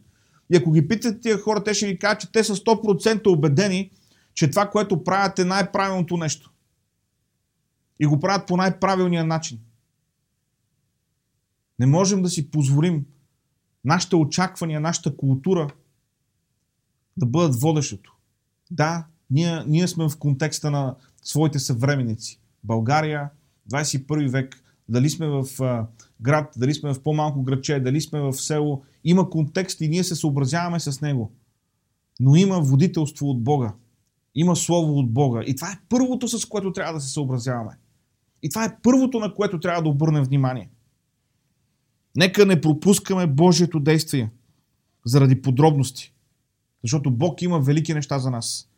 И 0.53 0.57
ако 0.57 0.71
ги 0.71 0.87
питате 0.87 1.19
тия 1.19 1.37
хора, 1.37 1.63
те 1.63 1.73
ще 1.73 1.87
ви 1.87 1.99
кажат, 1.99 2.21
че 2.21 2.31
те 2.31 2.43
са 2.43 2.55
100% 2.55 3.27
убедени, 3.27 3.91
че 4.33 4.49
това, 4.49 4.69
което 4.69 5.03
правят 5.03 5.39
е 5.39 5.45
най-правилното 5.45 6.17
нещо. 6.17 6.51
И 7.99 8.05
го 8.05 8.19
правят 8.19 8.47
по 8.47 8.57
най-правилния 8.57 9.25
начин. 9.25 9.59
Не 11.79 11.85
можем 11.85 12.21
да 12.21 12.29
си 12.29 12.51
позволим 12.51 13.05
нашите 13.85 14.15
очаквания, 14.15 14.79
нашата 14.79 15.17
култура 15.17 15.69
да 17.17 17.25
бъдат 17.25 17.61
водещото. 17.61 18.15
Да, 18.71 19.05
ние, 19.29 19.63
ние 19.67 19.87
сме 19.87 20.09
в 20.09 20.17
контекста 20.17 20.71
на 20.71 20.95
своите 21.23 21.59
съвременници. 21.59 22.39
България, 22.63 23.29
21 23.71 24.29
век, 24.29 24.63
дали 24.89 25.09
сме 25.09 25.27
в 25.27 25.45
град, 26.21 26.53
дали 26.57 26.73
сме 26.73 26.93
в 26.93 27.03
по-малко 27.03 27.43
градче, 27.43 27.79
дали 27.79 28.01
сме 28.01 28.21
в 28.21 28.33
село, 28.33 28.83
има 29.03 29.29
контекст 29.29 29.81
и 29.81 29.87
ние 29.87 30.03
се 30.03 30.15
съобразяваме 30.15 30.79
с 30.79 31.01
него. 31.01 31.31
Но 32.19 32.35
има 32.35 32.59
водителство 32.59 33.29
от 33.29 33.43
Бога. 33.43 33.73
Има 34.35 34.55
Слово 34.55 34.99
от 34.99 35.11
Бога. 35.11 35.43
И 35.47 35.55
това 35.55 35.71
е 35.71 35.79
първото, 35.89 36.27
с 36.27 36.45
което 36.45 36.71
трябва 36.71 36.93
да 36.93 36.99
се 36.99 37.13
съобразяваме. 37.13 37.77
И 38.43 38.49
това 38.49 38.65
е 38.65 38.77
първото, 38.83 39.19
на 39.19 39.33
което 39.33 39.59
трябва 39.59 39.83
да 39.83 39.89
обърнем 39.89 40.23
внимание. 40.23 40.69
Нека 42.15 42.45
не 42.45 42.61
пропускаме 42.61 43.27
Божието 43.27 43.79
действие 43.79 44.31
заради 45.05 45.41
подробности. 45.41 46.13
Защото 46.83 47.11
Бог 47.11 47.41
има 47.41 47.59
велики 47.59 47.93
неща 47.93 48.19
за 48.19 48.31
нас. 48.31 48.69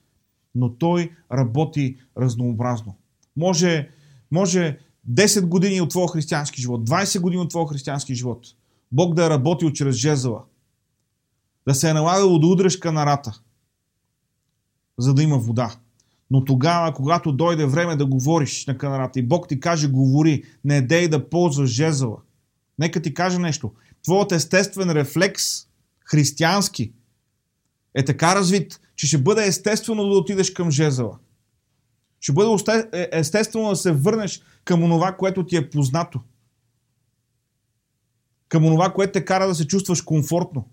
Но 0.55 0.73
Той 0.73 1.11
работи 1.31 1.97
разнообразно. 2.17 2.95
Може, 3.35 3.89
може 4.31 4.79
10 5.09 5.45
години 5.45 5.81
от 5.81 5.89
твоя 5.89 6.07
християнски 6.07 6.61
живот, 6.61 6.89
20 6.89 7.19
години 7.19 7.41
от 7.41 7.49
твоя 7.49 7.67
християнски 7.67 8.15
живот, 8.15 8.47
Бог 8.91 9.13
да 9.13 9.25
е 9.25 9.29
работил 9.29 9.71
чрез 9.71 9.95
жезъла, 9.95 10.43
да 11.67 11.75
се 11.75 11.89
е 11.89 11.93
налагало 11.93 12.39
да 12.39 12.47
удреш 12.47 12.77
канарата, 12.77 13.39
за 14.97 15.13
да 15.13 15.23
има 15.23 15.37
вода. 15.37 15.75
Но 16.31 16.45
тогава, 16.45 16.93
когато 16.93 17.31
дойде 17.31 17.65
време 17.65 17.95
да 17.95 18.05
говориш 18.05 18.65
на 18.65 18.77
канарата 18.77 19.19
и 19.19 19.23
Бог 19.23 19.47
ти 19.47 19.59
каже 19.59 19.87
говори, 19.87 20.43
не 20.65 20.81
дей 20.81 21.07
да 21.07 21.29
ползваш 21.29 21.69
жезъла. 21.69 22.17
Нека 22.79 23.01
ти 23.01 23.13
кажа 23.13 23.39
нещо. 23.39 23.73
Твоят 24.03 24.31
естествен 24.31 24.91
рефлекс, 24.91 25.43
християнски, 26.05 26.91
е 27.93 28.05
така 28.05 28.35
развит, 28.35 28.79
че 28.95 29.07
ще 29.07 29.17
бъде 29.17 29.47
естествено 29.47 30.09
да 30.09 30.17
отидеш 30.17 30.51
към 30.51 30.71
жезъла. 30.71 31.17
Ще 32.20 32.34
бъде 32.34 32.89
е, 32.93 33.09
естествено 33.11 33.70
да 33.70 33.76
се 33.76 33.91
върнеш 33.91 34.41
към 34.63 34.84
онова, 34.84 35.18
което 35.18 35.45
ти 35.45 35.55
е 35.55 35.70
познато. 35.70 36.22
Към 38.47 38.65
онова, 38.65 38.93
което 38.93 39.11
те 39.11 39.26
кара 39.26 39.47
да 39.47 39.55
се 39.55 39.68
чувстваш 39.68 40.01
комфортно. 40.01 40.70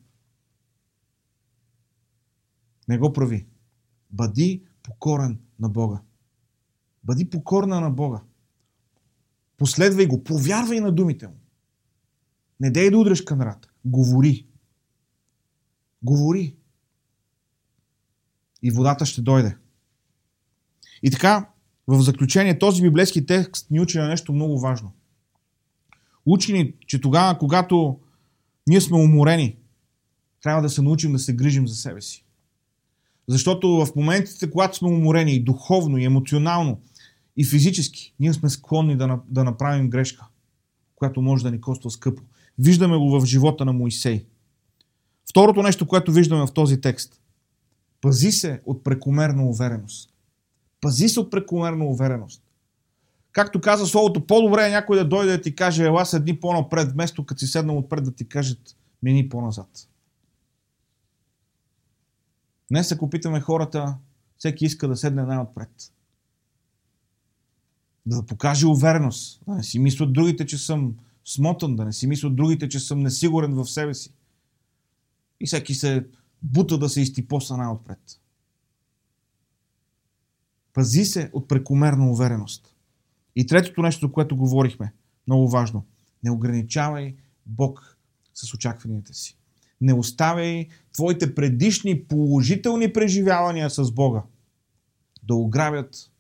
Не 2.89 2.99
го 2.99 3.13
прави. 3.13 3.47
Бъди 4.11 4.63
покорен 4.83 5.41
на 5.61 5.69
Бога. 5.69 6.01
Бъди 7.05 7.31
покорна 7.31 7.81
на 7.81 7.91
Бога. 7.91 8.23
Последвай 9.57 10.07
го, 10.07 10.25
повярвай 10.25 10.81
на 10.81 10.93
думите 10.93 11.27
му. 11.29 11.37
Не 12.61 12.71
дей 12.71 12.91
да 12.91 12.99
удреш 12.99 13.23
канарата. 13.23 13.71
Говори. 13.85 14.47
Говори. 16.03 16.57
И 18.63 18.71
водата 18.71 19.07
ще 19.07 19.23
дойде. 19.23 19.57
И 21.03 21.11
така, 21.11 21.49
в 21.87 22.03
заключение, 22.03 22.59
този 22.59 22.83
библейски 22.83 23.27
текст 23.27 23.71
ни 23.71 23.81
учи 23.81 23.99
на 23.99 24.09
нещо 24.09 24.33
много 24.33 24.61
важно. 24.61 24.93
Учи 26.27 26.53
ни, 26.53 26.75
че 26.87 27.01
тогава, 27.01 27.39
когато 27.39 27.99
ние 28.67 28.81
сме 28.81 28.97
уморени, 28.97 29.57
трябва 30.43 30.63
да 30.63 30.69
се 30.69 30.83
научим 30.83 31.13
да 31.13 31.19
се 31.19 31.37
грижим 31.37 31.69
за 31.69 31.75
себе 31.75 32.01
си. 32.01 32.25
Защото 33.29 33.69
в 33.69 33.89
моментите, 33.97 34.51
когато 34.51 34.77
сме 34.77 34.89
уморени 34.89 35.33
и 35.33 35.45
духовно, 35.45 35.99
и 35.99 36.05
емоционално, 36.05 36.81
и 37.37 37.45
физически, 37.45 38.15
ние 38.21 38.33
сме 38.33 38.51
склонни 38.51 38.97
да, 38.97 39.21
да 39.29 39.45
направим 39.45 39.91
грешка, 39.91 40.27
която 40.95 41.23
може 41.23 41.45
да 41.45 41.51
ни 41.51 41.61
коства 41.61 41.91
скъпо. 41.91 42.23
Виждаме 42.59 42.97
го 42.97 43.21
в 43.21 43.27
живота 43.27 43.65
на 43.65 43.73
Моисей. 43.73 44.27
Второто 45.31 45.63
нещо, 45.63 45.87
което 45.87 46.13
виждаме 46.13 46.47
в 46.47 46.53
този 46.53 46.81
текст. 46.81 47.21
Пази 48.01 48.33
се 48.33 48.61
от 48.67 48.85
прекомерна 48.85 49.45
увереност. 49.45 50.14
Пази 50.85 51.09
се 51.09 51.21
от 51.21 51.31
прекомерна 51.31 51.85
увереност. 51.85 52.43
Както 53.33 53.61
каза 53.61 53.87
словото, 53.87 54.27
по-добре 54.27 54.67
е 54.67 54.71
някой 54.71 54.97
да 54.97 55.09
дойде 55.09 55.33
да 55.33 55.43
ти 55.43 55.55
каже, 55.55 55.85
ела 55.85 56.07
седни 56.07 56.41
по-напред, 56.41 56.93
вместо 56.93 57.27
като 57.27 57.39
си 57.39 57.47
седнал 57.47 57.79
отпред 57.79 58.05
да 58.05 58.15
ти 58.15 58.29
кажат, 58.29 58.77
мини 59.03 59.29
по-назад. 59.29 59.89
Днес, 62.71 62.93
ако 62.93 63.11
питаме 63.11 63.41
хората, 63.41 63.97
всеки 64.39 64.65
иска 64.65 64.89
да 64.89 64.97
седне 64.97 65.23
най-отпред. 65.23 65.93
Да 68.07 68.27
покаже 68.27 68.67
увереност. 68.67 69.43
Да 69.47 69.55
не 69.55 69.63
си 69.63 69.79
мислят 69.79 70.13
другите, 70.13 70.47
че 70.47 70.59
съм 70.59 70.95
смотан, 71.25 71.77
да 71.77 71.85
не 71.85 71.93
си 71.93 72.07
мислят 72.07 72.37
другите, 72.37 72.69
че 72.69 72.81
съм 72.81 73.01
несигурен 73.01 73.55
в 73.55 73.67
себе 73.67 73.95
си. 73.95 74.13
И 75.41 75.47
всеки 75.47 75.75
се 75.75 76.07
бута 76.43 76.79
да 76.79 76.89
се 76.89 77.01
изтипоса 77.01 77.57
най-отпред. 77.57 78.21
Пази 80.75 81.05
се 81.05 81.31
от 81.33 81.49
прекомерна 81.49 82.11
увереност. 82.11 82.75
И 83.37 83.47
третото 83.47 83.83
нещо, 83.83 84.13
което 84.13 84.37
говорихме, 84.37 84.93
много 85.27 85.49
важно. 85.49 85.85
Не 86.25 86.31
ограничавай 86.31 87.17
Бог 87.47 87.99
с 88.35 88.55
очакванията 88.55 89.15
си. 89.15 89.39
Не 89.81 89.95
оставяй 89.95 90.69
твоите 90.93 91.35
предишни 91.35 92.05
положителни 92.05 92.93
преживявания 92.93 93.71
с 93.71 93.93
Бога 93.93 94.23
да 95.23 95.35
ограбят 95.35 96.11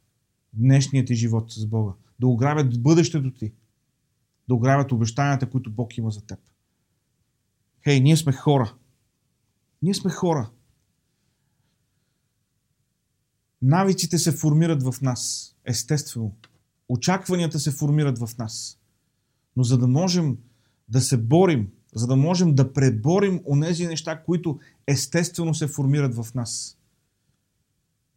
днешният 0.53 1.07
ти 1.07 1.15
живот 1.15 1.53
с 1.53 1.67
Бога, 1.67 1.93
да 2.21 2.27
ограбят 2.27 2.83
бъдещето 2.83 3.35
ти, 3.35 3.53
да 4.49 4.55
ограбят 4.55 4.93
обещанията, 4.93 5.51
които 5.51 5.71
Бог 5.71 5.99
има 5.99 6.11
за 6.11 6.27
теб. 6.27 6.39
Хей, 7.85 8.01
ние 8.01 8.17
сме 8.17 8.33
хора. 8.33 8.75
Ние 9.83 9.95
сме 9.95 10.11
хора. 10.11 10.51
Навиците 13.67 14.19
се 14.19 14.33
формират 14.33 14.83
в 14.83 14.95
нас, 15.03 15.55
естествено. 15.65 16.35
Очакванията 16.89 17.59
се 17.59 17.71
формират 17.71 18.19
в 18.19 18.39
нас. 18.39 18.79
Но 19.57 19.63
за 19.63 19.79
да 19.79 19.87
можем 19.87 20.39
да 20.89 21.01
се 21.01 21.17
борим, 21.17 21.71
за 21.95 22.07
да 22.07 22.17
можем 22.17 22.55
да 22.55 22.73
преборим 22.73 23.41
онези 23.47 23.87
неща, 23.87 24.23
които 24.23 24.61
естествено 24.87 25.55
се 25.55 25.67
формират 25.67 26.15
в 26.15 26.35
нас, 26.35 26.79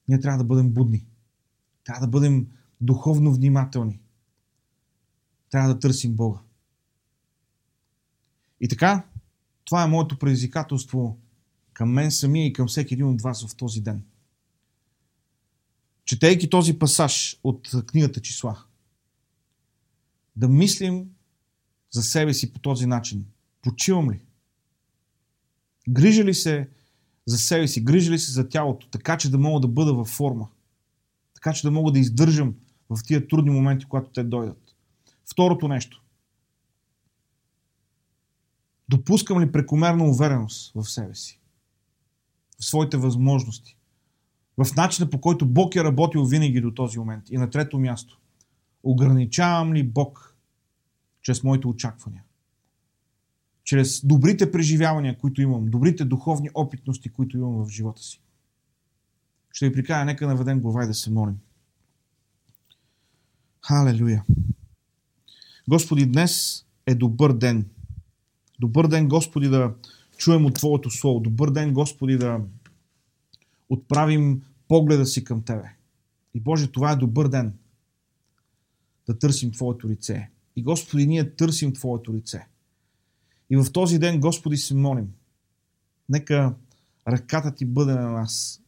ние 0.08 0.20
трябва 0.20 0.38
да 0.38 0.44
бъдем 0.44 0.70
будни. 0.70 1.06
Трябва 1.84 2.02
да 2.02 2.08
бъдем 2.08 2.48
духовно 2.82 3.34
внимателни. 3.34 4.00
Трябва 5.50 5.74
да 5.74 5.80
търсим 5.80 6.16
Бога. 6.16 6.40
И 8.62 8.68
така, 8.68 9.06
това 9.66 9.84
е 9.84 9.88
моето 9.88 10.20
предизвикателство 10.20 11.18
към 11.74 11.92
мен 11.92 12.12
самия 12.12 12.46
и 12.46 12.54
към 12.54 12.68
всеки 12.68 12.94
един 12.94 13.08
от 13.08 13.22
вас 13.22 13.48
в 13.48 13.56
този 13.56 13.82
ден 13.82 14.04
четейки 16.08 16.50
този 16.50 16.80
пасаж 16.80 17.40
от 17.44 17.70
книгата 17.88 18.22
числа, 18.22 18.64
да 20.36 20.48
мислим 20.48 21.10
за 21.92 22.04
себе 22.04 22.34
си 22.34 22.54
по 22.54 22.60
този 22.60 22.86
начин. 22.86 23.26
Почивам 23.62 24.12
ли? 24.12 24.20
Грижа 25.90 26.24
ли 26.24 26.34
се 26.34 26.70
за 27.26 27.38
себе 27.38 27.68
си? 27.68 27.84
Грижа 27.84 28.12
ли 28.12 28.20
се 28.20 28.32
за 28.32 28.50
тялото? 28.50 28.88
Така, 28.90 29.18
че 29.18 29.32
да 29.32 29.38
мога 29.38 29.60
да 29.60 29.68
бъда 29.68 29.94
във 29.94 30.08
форма. 30.08 30.48
Така, 31.34 31.54
че 31.54 31.62
да 31.62 31.72
мога 31.72 31.92
да 31.92 32.00
издържам 32.00 32.56
в 32.90 33.00
тия 33.04 33.28
трудни 33.28 33.52
моменти, 33.52 33.86
когато 33.86 34.10
те 34.10 34.24
дойдат. 34.24 34.76
Второто 35.32 35.68
нещо. 35.68 36.04
Допускам 38.90 39.42
ли 39.42 39.52
прекомерна 39.52 40.04
увереност 40.04 40.72
в 40.76 40.86
себе 40.86 41.16
си? 41.16 41.40
В 42.60 42.66
своите 42.66 42.98
възможности? 42.98 43.77
В 44.58 44.76
начина 44.76 45.10
по 45.10 45.22
който 45.22 45.46
Бог 45.46 45.76
е 45.76 45.84
работил 45.84 46.26
винаги 46.26 46.62
до 46.62 46.72
този 46.72 47.00
момент. 47.00 47.30
И 47.30 47.38
на 47.38 47.50
трето 47.50 47.80
място, 47.80 48.20
ограничавам 48.84 49.74
ли 49.74 49.84
Бог 49.84 50.36
чрез 51.22 51.44
моите 51.44 51.68
очаквания? 51.68 52.24
Чрез 53.64 54.06
добрите 54.06 54.52
преживявания, 54.52 55.18
които 55.18 55.42
имам, 55.42 55.66
добрите 55.66 56.06
духовни 56.06 56.50
опитности, 56.54 57.10
които 57.10 57.38
имам 57.38 57.66
в 57.66 57.70
живота 57.70 58.02
си. 58.02 58.22
Ще 59.52 59.70
ви 59.70 59.74
прикая, 59.74 60.06
нека 60.06 60.28
наведем 60.28 60.60
глава 60.60 60.84
и 60.84 60.88
да 60.88 60.94
се 60.94 61.12
молим. 61.12 61.38
Халелуя! 63.62 64.24
Господи, 65.70 66.06
днес 66.06 66.66
е 66.86 66.96
добър 66.96 67.34
ден. 67.34 67.70
Добър 68.60 68.88
ден, 68.88 69.08
Господи, 69.08 69.48
да 69.48 69.74
чуем 70.18 70.46
от 70.46 70.54
Твоето 70.54 70.90
Слово. 70.90 71.20
Добър 71.20 71.52
ден, 71.52 71.74
Господи, 71.74 72.18
да 72.18 72.40
отправим 73.70 74.42
погледа 74.68 75.06
си 75.06 75.24
към 75.24 75.44
Тебе. 75.44 75.70
И 76.34 76.40
Боже, 76.40 76.72
това 76.72 76.92
е 76.92 76.96
добър 76.96 77.28
ден 77.28 77.54
да 79.08 79.20
търсим 79.20 79.52
Твоето 79.52 79.90
лице. 79.90 80.30
И 80.56 80.64
Господи, 80.64 81.08
ние 81.08 81.36
търсим 81.36 81.74
Твоето 81.74 82.16
лице. 82.16 82.48
И 83.50 83.58
в 83.58 83.66
този 83.74 84.00
ден, 84.00 84.20
Господи, 84.20 84.58
се 84.58 84.76
молим. 84.76 85.14
Нека 86.10 86.56
ръката 87.08 87.56
Ти 87.56 87.66
бъде 87.66 87.94
на 87.94 88.12
нас. 88.12 88.62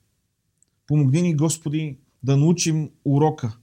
Помогни 0.87 1.21
ни, 1.21 1.35
Господи, 1.35 1.97
да 2.23 2.37
научим 2.37 2.89
урока 3.05 3.57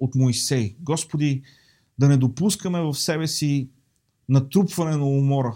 от 0.00 0.14
Моисей. 0.14 0.76
Господи, 0.80 1.42
да 1.98 2.08
не 2.08 2.16
допускаме 2.16 2.80
в 2.80 2.94
себе 2.94 3.26
си 3.26 3.68
натрупване 4.28 4.96
на 4.96 5.06
умора, 5.06 5.54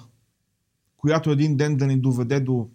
която 0.97 1.31
един 1.31 1.57
ден 1.57 1.77
да 1.77 1.87
ни 1.87 2.01
доведе 2.01 2.41
до 2.41 2.71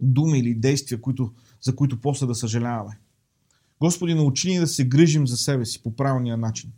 думи 0.00 0.38
или 0.38 0.54
действия, 0.54 1.00
които, 1.00 1.32
за 1.60 1.76
които 1.76 2.00
после 2.00 2.26
да 2.26 2.34
съжаляваме. 2.34 2.98
Господи, 3.80 4.14
научи 4.14 4.50
ни 4.50 4.58
да 4.58 4.66
се 4.66 4.88
грижим 4.88 5.26
за 5.26 5.36
себе 5.36 5.64
си 5.64 5.82
по 5.82 5.96
правилния 5.96 6.36
начин. 6.36 6.72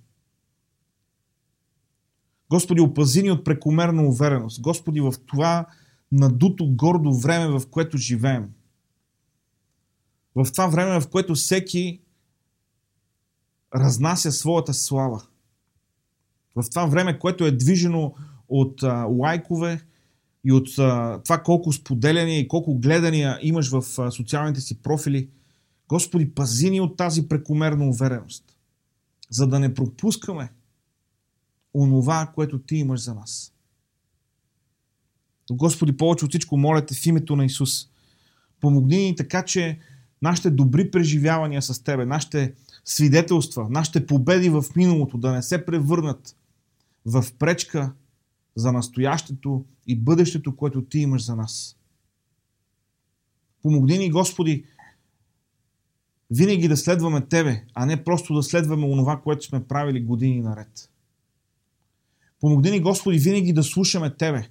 Господи, 2.50 2.80
опази 2.80 3.22
ни 3.22 3.30
от 3.30 3.44
прекомерна 3.44 4.02
увереност. 4.02 4.60
Господи, 4.60 5.00
в 5.00 5.14
това 5.26 5.66
надуто 6.12 6.70
гордо 6.70 7.14
време, 7.14 7.58
в 7.58 7.62
което 7.70 7.96
живеем. 7.96 8.50
В 10.34 10.52
това 10.52 10.66
време, 10.66 11.00
в 11.00 11.08
което 11.08 11.34
всеки 11.34 12.00
разнася 13.74 14.32
своята 14.32 14.74
слава. 14.74 15.22
В 16.56 16.70
това 16.70 16.86
време, 16.86 17.18
което 17.18 17.44
е 17.44 17.50
движено 17.50 18.14
от 18.48 18.82
а, 18.82 19.04
лайкове 19.04 19.80
и 20.44 20.52
от 20.52 20.68
а, 20.78 21.20
това 21.24 21.42
колко 21.42 21.72
споделяния 21.72 22.38
и 22.38 22.48
колко 22.48 22.78
гледания 22.78 23.38
имаш 23.42 23.70
в 23.70 23.84
а, 23.98 24.10
социалните 24.10 24.60
си 24.60 24.82
профили. 24.82 25.28
Господи, 25.88 26.34
пази 26.34 26.70
ни 26.70 26.80
от 26.80 26.96
тази 26.96 27.28
прекомерна 27.28 27.88
увереност, 27.88 28.44
за 29.30 29.46
да 29.46 29.60
не 29.60 29.74
пропускаме 29.74 30.52
онова, 31.74 32.32
което 32.34 32.58
Ти 32.58 32.76
имаш 32.76 33.00
за 33.00 33.14
нас. 33.14 33.52
Господи, 35.50 35.96
повече 35.96 36.24
от 36.24 36.30
всичко 36.30 36.56
моля 36.56 36.86
Те 36.86 36.94
в 36.94 37.06
името 37.06 37.36
на 37.36 37.44
Исус. 37.44 37.88
Помогни 38.60 38.96
ни 38.96 39.16
така, 39.16 39.44
че 39.44 39.78
нашите 40.22 40.50
добри 40.50 40.90
преживявания 40.90 41.62
с 41.62 41.84
Тебе, 41.84 42.04
нашите 42.04 42.54
свидетелства, 42.84 43.66
нашите 43.70 44.06
победи 44.06 44.48
в 44.48 44.64
миналото 44.76 45.18
да 45.18 45.32
не 45.32 45.42
се 45.42 45.64
превърнат 45.66 46.36
в 47.06 47.24
пречка 47.38 47.92
за 48.56 48.72
настоящето 48.72 49.64
и 49.86 49.96
бъдещето, 49.96 50.56
което 50.56 50.84
Ти 50.84 50.98
имаш 50.98 51.24
за 51.24 51.36
нас. 51.36 51.76
Помогни 53.62 53.98
ни, 53.98 54.10
Господи, 54.10 54.64
винаги 56.30 56.68
да 56.68 56.76
следваме 56.76 57.26
Тебе, 57.26 57.64
а 57.74 57.86
не 57.86 58.04
просто 58.04 58.34
да 58.34 58.42
следваме 58.42 58.86
онова, 58.86 59.20
което 59.20 59.44
сме 59.44 59.66
правили 59.66 60.04
години 60.04 60.40
наред. 60.40 60.90
Помогни 62.40 62.70
ни, 62.70 62.80
Господи, 62.80 63.18
винаги 63.18 63.52
да 63.52 63.62
слушаме 63.62 64.16
Тебе, 64.16 64.48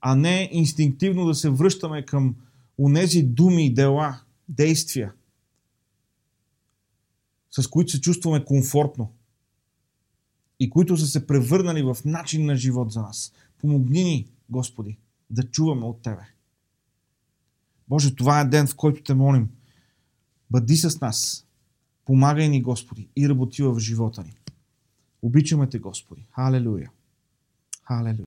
а 0.00 0.16
не 0.16 0.48
инстинктивно 0.52 1.26
да 1.26 1.34
се 1.34 1.50
връщаме 1.50 2.04
към 2.04 2.36
онези 2.78 3.22
думи, 3.22 3.74
дела, 3.74 4.20
действия, 4.48 5.12
с 7.50 7.66
които 7.66 7.90
се 7.90 8.00
чувстваме 8.00 8.44
комфортно 8.44 9.12
и 10.60 10.70
които 10.70 10.96
са 10.96 11.06
се 11.06 11.26
превърнали 11.26 11.82
в 11.82 11.96
начин 12.04 12.46
на 12.46 12.56
живот 12.56 12.92
за 12.92 13.02
нас. 13.02 13.32
Помогни 13.58 14.04
ни, 14.04 14.28
Господи, 14.50 14.98
да 15.30 15.42
чуваме 15.42 15.86
от 15.86 16.02
Тебе. 16.02 16.22
Боже, 17.88 18.14
това 18.14 18.40
е 18.40 18.44
ден, 18.44 18.66
в 18.66 18.76
който 18.76 19.02
те 19.02 19.14
молим. 19.14 19.50
Бъди 20.50 20.76
с 20.76 21.00
нас. 21.00 21.46
Помагай 22.04 22.48
ни, 22.48 22.62
Господи, 22.62 23.08
и 23.16 23.28
работи 23.28 23.62
в 23.62 23.78
живота 23.78 24.22
ни. 24.22 24.36
Обичаме 25.22 25.68
те, 25.68 25.78
Господи. 25.78 26.26
Халелуя. 26.30 26.90
Халелуя. 27.82 28.18